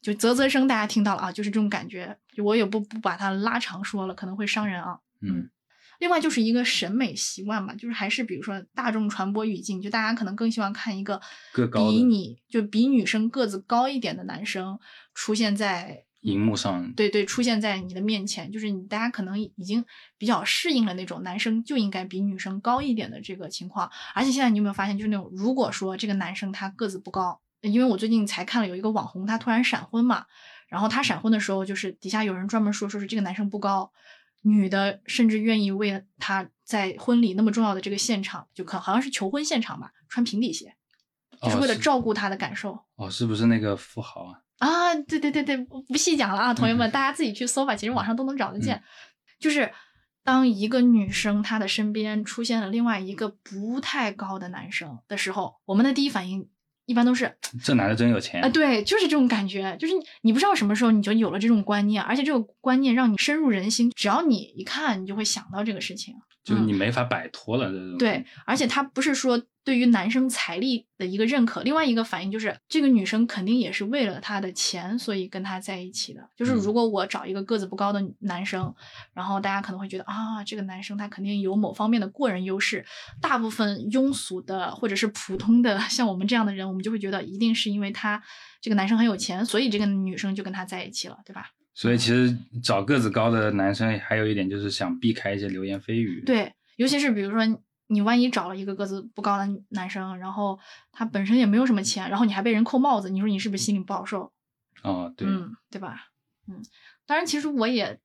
[0.02, 2.18] 就啧啧声，大家听到了啊，就是这种感觉。
[2.38, 5.00] 我也不不把它拉长说了，可能会伤人啊。
[5.22, 5.50] 嗯。
[6.00, 11.20] 另外就是一个审美习惯嘛，就是还是比如说大众传播语境，就大家可能更希望看一个
[11.74, 14.80] 比你就比女生个子高一点的男生
[15.14, 16.94] 出现在荧幕上。
[16.94, 19.84] 对对，出现在你的面前，就是你大家可能已经
[20.18, 23.92] 比较适应了那种男生就应该比女生高一点的这个情况。
[24.16, 27.42] 而且现在你有没有发现，就是那种如果说这个男生他个子不高。
[27.62, 30.26] 因为我最近才看了有一个网红，他突然闪婚嘛，
[30.70, 33.92] 然后他闪婚的时候，就是底下有人专门说，说是这个男生不高，
[34.44, 40.76] 女的甚至愿意为他在婚礼那么重要的这个现场，就可好像是求婚现场吧，穿平底鞋，
[41.42, 42.80] 就是为了照顾他的感受。
[42.96, 44.40] 哦，是不是那个富豪啊？
[44.60, 48.82] 啊，对对对对，不细讲了啊，同学们， 大家自己去搜吧，其实网上都能找得见。
[49.40, 49.72] 就是
[50.24, 56.50] 当一个女生她的身边出现了另外一个不太高的男生的时候，我们的第一反应。
[56.90, 57.32] 一般都是
[57.64, 66.16] 这男的真有钱啊，对，就是这种感觉，就是你不知道什么时候你就有了这种观念，而且这个观念让你深入人心，只要你一看，你就会想到这个事情。
[66.44, 67.72] 就是你没法摆脱了。
[68.00, 76.28] 对，而且他不是说对于男生财力的一个认可，另外一个反应就是这个女生肯定也是为了他的钱，所以跟他在一起的。
[76.36, 78.74] 就是如果我找一个个子不高的男生，
[79.14, 82.84] 然后大家可能会觉得啊，这个男生他肯定有某方面的过人优势。
[83.22, 88.22] 大部分庸俗的或者是普通的 像我们这样的人，我们就会觉得一定是因为他
[88.62, 91.46] 这个男生很有钱，所以这个女生就跟他在一起了，对吧？
[91.76, 96.22] 所以其实找个子高的男生还有一点就是想避开一些流言蜚语。
[96.26, 97.40] 对，尤其是比如说
[97.90, 100.58] 你万一找了一个个子不高的男生，然后
[100.92, 104.32] 他本身也没有什么钱，然后你还被人扣帽子，你说你是不是心里不好受？
[104.84, 106.08] 哦，对，嗯，对吧？
[106.48, 106.64] 嗯，
[107.06, 108.00] 当然，其实我也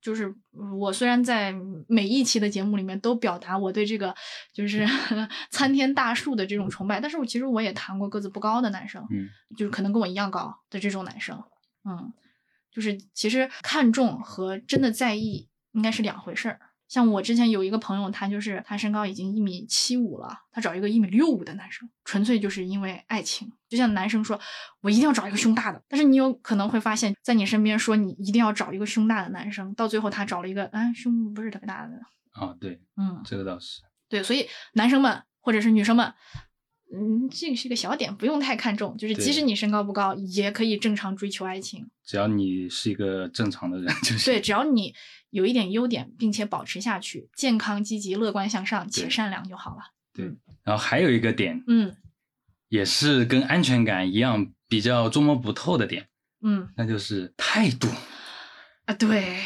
[0.00, 0.34] 就是
[0.78, 1.54] 我虽然在
[1.88, 4.14] 每一期的节目里面都表达我对这个
[4.52, 4.86] 就是
[5.50, 11.42] 参天大树的这种崇拜，但是我其实我也谈过个子不高的男生，嗯，就是可能跟我一样高的这种男生，
[11.84, 12.12] 嗯。
[12.74, 16.58] 就是其实看重和真的在意应该是两回事儿。
[16.92, 23.50] 像我之前有一个朋友，他就是他身高已经一米七五了，他找一个一米六五的男生，纯粹就是因为爱情。
[23.66, 24.38] 就像男生说，
[24.82, 31.94] 我一定要找一个胸大的，但是你有可能会发现，在你身边说你一定要找一个胸大的男生，到最后他找了一个，嗯，胸不是特别大的。
[32.32, 33.80] 啊，对，嗯，这个倒是
[34.10, 36.12] 对，所以男生们或者是女生们。
[36.94, 38.94] 嗯，这个是个小点，不用太看重。
[38.98, 41.88] 就是即使你身高不高，也可以正常追求爱情。
[42.04, 44.38] 只要你是一个正常的人，就是对。
[44.38, 44.94] 只要你
[45.32, 49.82] 有一点优点，并且保持下去，健康、积极、乐观向上且善良就好了。
[50.12, 50.26] 对。
[50.62, 51.96] 然后还有一个点，嗯，
[52.68, 56.06] 也是跟安全感一样比较捉摸不透的点，
[56.42, 57.88] 嗯，那就是态度。
[58.84, 59.40] 啊，对。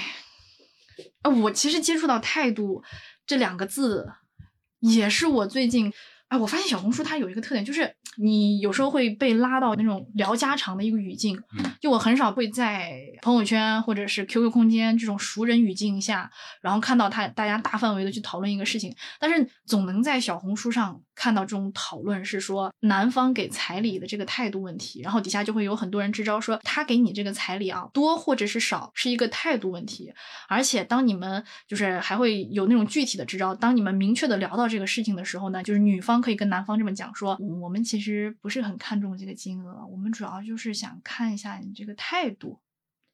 [1.22, 2.82] 啊，我其实接触到“态度”
[3.24, 4.12] 这两个字，
[4.80, 5.92] 也是我最近。
[6.28, 11.38] 哎，我发现小红书它有一个特点，就是你有时候会被拉到那种聊家常的一个语境。
[11.80, 30.12] 就我很少会在朋友圈或者是 QQ 空间这种熟人语境下，然后看到他大家大范围的去讨论一个事情，但是总能在小红书上看到这种讨论，是说男方给彩礼的这个态度问题，然后底下就会有很多人支招说他给你这个彩礼啊，多或者是少是一个态度问题。
[30.48, 36.16] 而且当你们就是还会有那种具体的支招，当你们明确的聊到这个事情的时候呢，就是女方。
[36.16, 38.05] 可以跟男方这么讲说，我们其实
[38.40, 42.60] 不是很看重这个金额，我们主要就是想看一下你这个态度。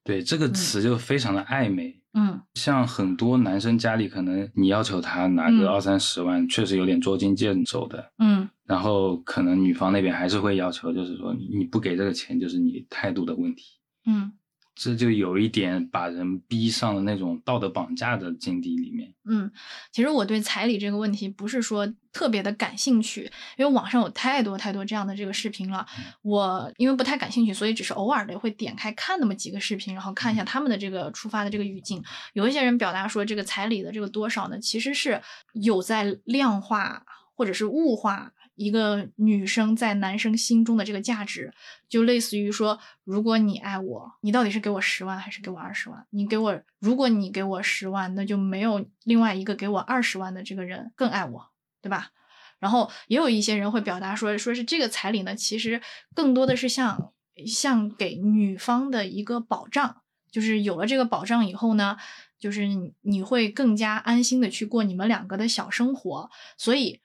[0.04, 14.32] 对这个词就非常的暧昧，嗯，像很多男生家里可能你要求他拿个二三十万，确实有点捉襟见肘的，嗯，然后可能女方那边还是会要求，就是说你不给这个钱，就是你态度的问题，嗯。
[14.74, 19.12] 这就有一点把人逼上了那种道德绑架的境地里面。
[19.24, 19.50] 嗯，
[19.92, 25.86] 其实我对彩礼这个问题不是说特别的感兴趣，因为网上有太多太多这样的这个视频了。
[26.22, 32.02] 我因为不太感兴趣，所以只是偶尔的会点开看那么几个视频，然后看一下他们的这个出发的这个语境。
[32.32, 35.20] 有一些人表达说，这个彩礼的这个多少呢，其实是
[35.52, 37.04] 有在量化
[37.36, 38.32] 或者是物化。
[38.54, 41.52] 一个女生在男生心中的这个价值，
[41.88, 46.06] 就类似于说，如果你爱我，你到底是给我十万还是给我二十万？
[46.10, 51.50] 你给我，如果你给我十万，那就没有另外一个给我二十万的这个人更爱我，
[51.80, 52.10] 对吧？
[52.58, 55.80] 然后也有一些人会表达说，说是这个彩礼呢，其实
[56.14, 57.12] 更多的是像
[57.46, 61.96] 像给女方的一个保障，就是有了这个保障以后呢，
[62.38, 62.68] 就是
[63.00, 67.01] 你会更加安心的去过你们两个的小生活，所以。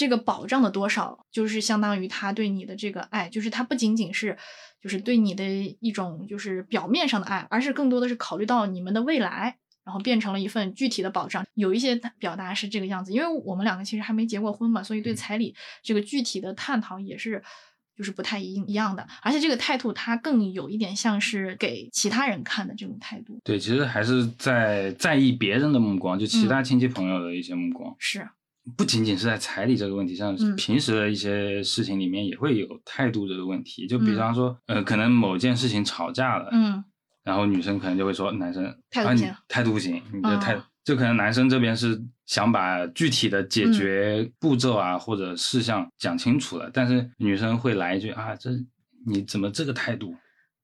[0.00, 4.34] 这个保障的多少，就是相当于他对你的这个爱，就是他不仅仅是，
[4.80, 5.44] 就是对你的
[5.78, 11.44] 一种就是表面上的爱，而是更多的是考虑到你们的未来，然后变成了一份具体的保障。
[11.52, 17.42] 有一些表达是这个样子，因为我们两个其实还没结过婚嘛，所以对彩礼这个具体的探讨也是
[17.94, 19.06] 就是不太一一样的。
[19.20, 23.38] 而且这个态度，它更有一点像是给其他人看的这种态度。
[23.44, 27.94] 对，其实还是在在意别人的目光，就其他亲戚朋友的一些目光。
[27.98, 28.26] 是。
[28.76, 33.86] 不仅仅是在彩礼这个问题上，平时的一些事情里面也会有态度这个问题。
[33.86, 36.84] 就比方说，呃，可能某件事情吵架了，嗯，
[37.24, 48.50] 然后女生可能就会说，男生态度不行，态度不行，你的态，就可能男生这边是想把具体的解决步骤啊或者事项讲清楚了，但是女生会来一句啊，这
[49.06, 50.14] 你怎么这个态度，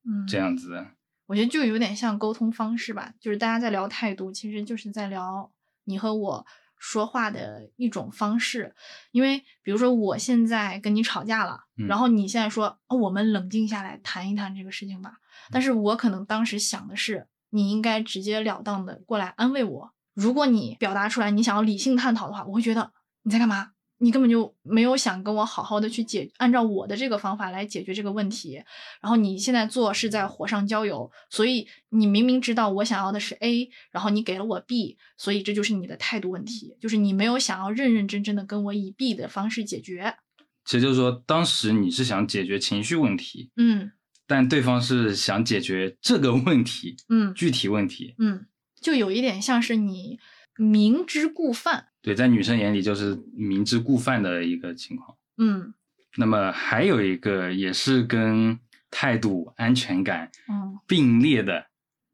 [0.04, 0.86] 嗯，这样子的。
[1.26, 5.50] 我觉得就有点像沟通方式吧，就是大家在聊态度，其实就是在聊
[5.84, 6.46] 你和我。
[6.78, 8.74] 说话的一种方式，
[9.10, 15.14] 因为比如说我现在跟你吵架了，然后你现在说，我们冷静下来谈一谈这个事情吧。
[15.50, 19.92] 但是我可能当时想的是，你应该直截了当的过来安慰我。
[20.14, 23.72] 如果你表达出来你想要理性探讨的话，我会觉得你在干嘛？
[23.98, 28.62] 你根本就没有想跟我好好的去解，按照我的这个方法来解决这个问题。
[29.00, 40.16] 然后你现在做是在火上浇油，所以你明明知道我想要的是 A，然后你给了我 B，所以这就是你的态度问题，就是你没有想要认认真真的跟我以 B 的方式解决。
[40.64, 43.92] 其实就是说，当时你是想解决情绪问题，嗯
[44.26, 48.16] 但对方是想解决这个问题，嗯具体问题。
[48.18, 48.44] 嗯，
[48.80, 50.18] 就有一点像是你
[50.56, 51.88] 明知故犯。
[52.02, 55.16] 对，在女生眼里就是明知故犯的一个情况。
[55.38, 55.74] 嗯
[56.18, 58.58] 那么还有一个也是跟
[58.90, 61.66] 态度、安全感嗯并列的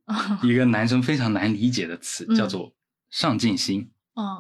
[0.43, 2.75] 一个男生非常难理解的词，嗯叫做
[3.11, 3.91] 上进心。
[4.15, 4.39] 哦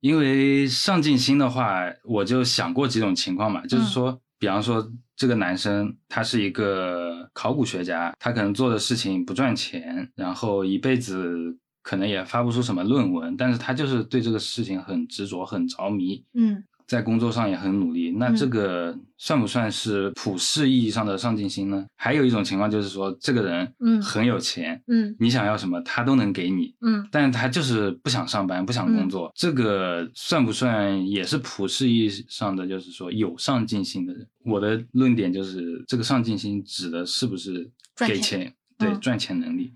[0.00, 18.10] 因为上进心的话，我就想过几种情况嘛，嗯就是说，比方说这个男生他是一个考古学家，他可能做的事情不赚钱，然后一辈子可能也发不出什么论文，但是他就是对这个事情很执着、很着迷，嗯在工作上也很努力。
[18.10, 21.86] 那嗯这个算不算是普世意义上的上进心呢？
[21.96, 34.26] 还有一种情况就是说，这个人嗯很有钱，嗯你想要什么他都能给你，嗯但是他就是不想上班，不想工作，这个算不算也是普世意义上的，就是说有上进心的人？
[34.44, 38.46] 我的论点就是，这个上进心指的是不是赚给钱
[38.78, 39.72] 嗯对赚钱能力？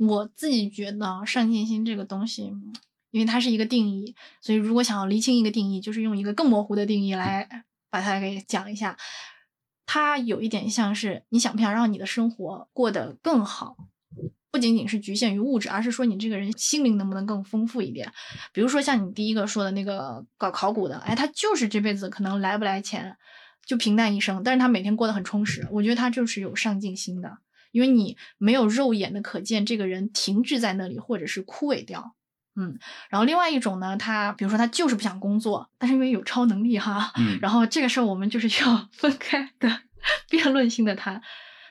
[0.00, 2.50] 我自己觉得上进心这个东西，
[3.10, 7.46] 因为它是一个定义，所以如果想要厘清一个定义，就是用一个更模糊的定义来
[7.90, 8.96] 把它给讲一下。
[9.84, 13.76] 它有一点像是你想不想让你的生活过得更好，
[14.50, 18.10] 不仅仅是局限于物质，而是说你这个人心灵能不能更丰富一点。
[18.52, 23.16] 比如说像你第一个说的那个搞考古的，哎，他就是这辈子可能来不来钱，
[23.66, 25.68] 就平淡一生，但是他每天过得很充实。
[25.72, 27.38] 我觉得他就是有上进心的。
[27.70, 32.14] 因为你没有肉眼的可见这个人停滞在那里，或者是枯萎掉。
[32.56, 39.82] 嗯，然后另外一种呢，他比如说他就是不想工作，但是因为有超能力哈，嗯，然后这个事儿我们就是需要分开的、
[40.28, 41.22] 辩论性的谈，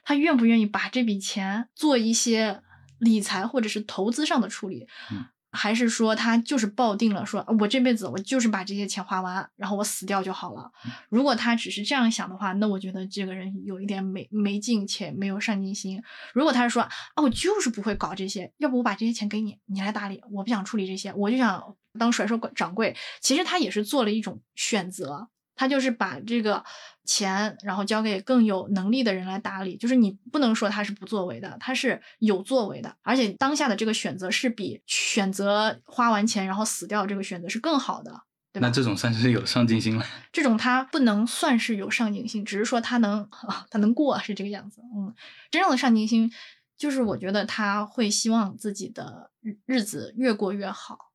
[0.03, 2.61] 他愿不愿意把这笔钱做一些
[2.97, 10.71] 理财或者是投资上的处理，嗯还是说他就是抱定了说，我这辈子我就是把这些钱花完，然后我死掉就好了。
[11.09, 16.01] 如果他只是这样想的话，那我觉得这个人有一点没没劲且没有上进心。
[16.33, 16.91] 如果他是说啊，
[17.23, 22.95] 我就是不会搞这些，要不我把这些钱给你，你来打理，我不想处理这些，我就想当甩手掌柜。
[23.19, 25.29] 其实他也是做了一种选择，
[25.59, 26.63] 他就是把这个
[27.03, 29.75] 钱，然后交给更有能力的人来打理。
[29.75, 38.21] 就是你不能说他是不作为的，他是有作为的，而且当下的这个选择是比选择花完钱然后死掉这个选择是更好的。
[38.51, 40.05] 对吧那这种算是有上进心了。
[40.31, 44.81] 这种他不能算是有上进心，只是说他能、啊、他能过是这个样子。
[44.95, 45.13] 嗯，
[45.51, 46.31] 真正的上进心
[46.77, 51.08] 就是我觉得他会希望自己的日日子越过越好。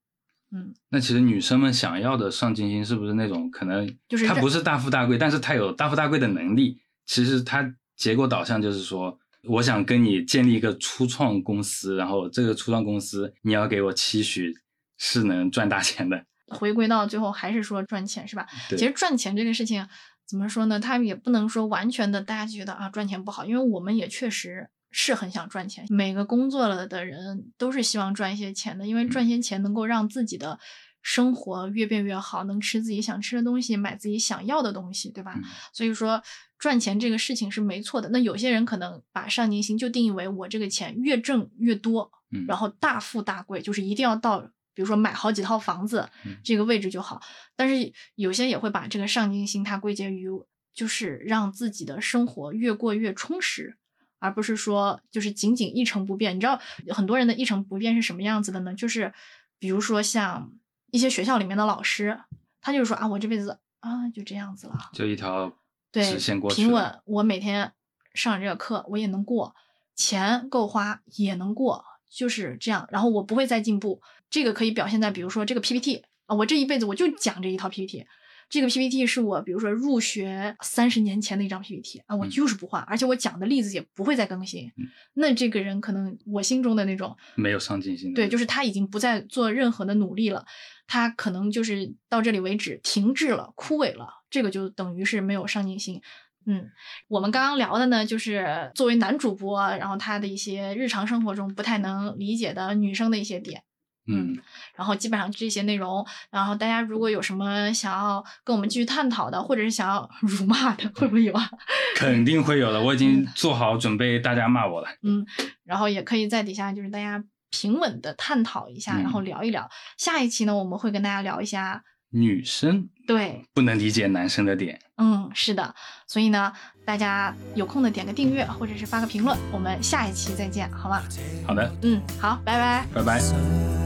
[0.55, 6.79] 嗯，那其实女生们想要的上进心是不是那种可能就是认她不是大富大贵，但是她有大富大贵的能力？
[7.07, 14.55] 其实她结果导向就是说，我想跟你建立一个初创公司，然后这个初创公司你要给我期许
[14.97, 16.25] 是能赚大钱的。
[16.49, 18.47] 回归到最后还是说赚钱是吧？
[18.69, 19.85] 对其实赚钱这个事情
[20.29, 20.79] 怎么说呢？
[20.79, 25.85] 他也不能说完全的大家觉得啊赚钱不好，因为我们也确实是很想赚钱。
[25.91, 30.61] 每个工作了的人都是希望赚一些钱的，因为赚些钱能够让自己的
[31.03, 35.35] 生活越变越好，能吃自己想吃的东西，买自己想要的东西，对吧？
[35.37, 35.43] 嗯
[35.73, 36.23] 所以说
[36.59, 38.09] 赚钱这个事情是没错的。
[38.11, 44.41] 那有些人可能把上进心就定义为我这个钱越挣越多，嗯，然后大富大贵，就是一定要到，
[44.73, 47.21] 比如说买好几套房子嗯这个位置就好。
[47.57, 50.29] 但是有些也会把这个上进心它归结于
[50.73, 53.77] 就是让自己的生活越过越充实，
[54.25, 56.35] 而不是说就是仅仅一成不变。
[56.35, 56.59] 你知道
[56.89, 58.73] 很多人的一成不变是什么样子的呢？
[58.75, 59.13] 就是
[59.59, 60.51] 比如说像
[60.91, 62.19] 一些学校里面的老师，
[62.63, 64.79] 他就是说啊，我这辈子啊就这样子了。
[64.95, 65.53] 就一条
[65.93, 67.75] 对直线过去平稳，我每天
[68.15, 69.55] 上这个课我也能过，
[69.95, 72.89] 钱够花也能过，就是这样。
[72.91, 74.01] 然后我不会再进步，
[74.31, 78.07] 这个可以表现在比如说这个 PPT 啊，我这一辈子我就讲这一套 PPT。
[78.49, 84.67] 这个 PPT 是我，比如说入学三十年前的一张 PPT 啊，我嗯就是不换，而且我讲的例子也不会再更新。
[84.77, 90.45] 嗯那这个人可能我心中的那种没有上进心对，就是他已经不再做任何的努力了，
[90.87, 96.01] 他可能就是到这里为止，停滞了，枯萎了，这个就等于是没有上进心。
[96.47, 96.69] 嗯，
[97.09, 103.63] 我们刚刚聊的呢，就是作为男主播，然后他的一些日常生活中不太能理解的女生的一些点。
[104.07, 104.39] 嗯，
[104.77, 111.49] 然后基本上这些内容，然后大家如果有什么想要跟我们继续探讨的，或者是想要辱骂的，会不会有啊？
[111.97, 112.81] 肯定会有的。
[112.81, 114.89] 我已经做好准备，大家骂我了。
[115.03, 115.25] 嗯，
[115.65, 119.71] 然后也可以在底下就是大家平稳的探讨一下，然后嗯聊一聊。
[119.97, 124.79] 下一期呢，我们会跟大家聊一下女生对，不能理解男生的点。
[124.97, 125.75] 嗯，是的。
[126.07, 126.53] 所以呢，
[126.85, 131.03] 大家有空的点个订阅，或者是发个评论，我们下一期再见，好吗？
[131.47, 132.87] 好的，嗯，好，拜拜。
[132.95, 133.84] 拜拜。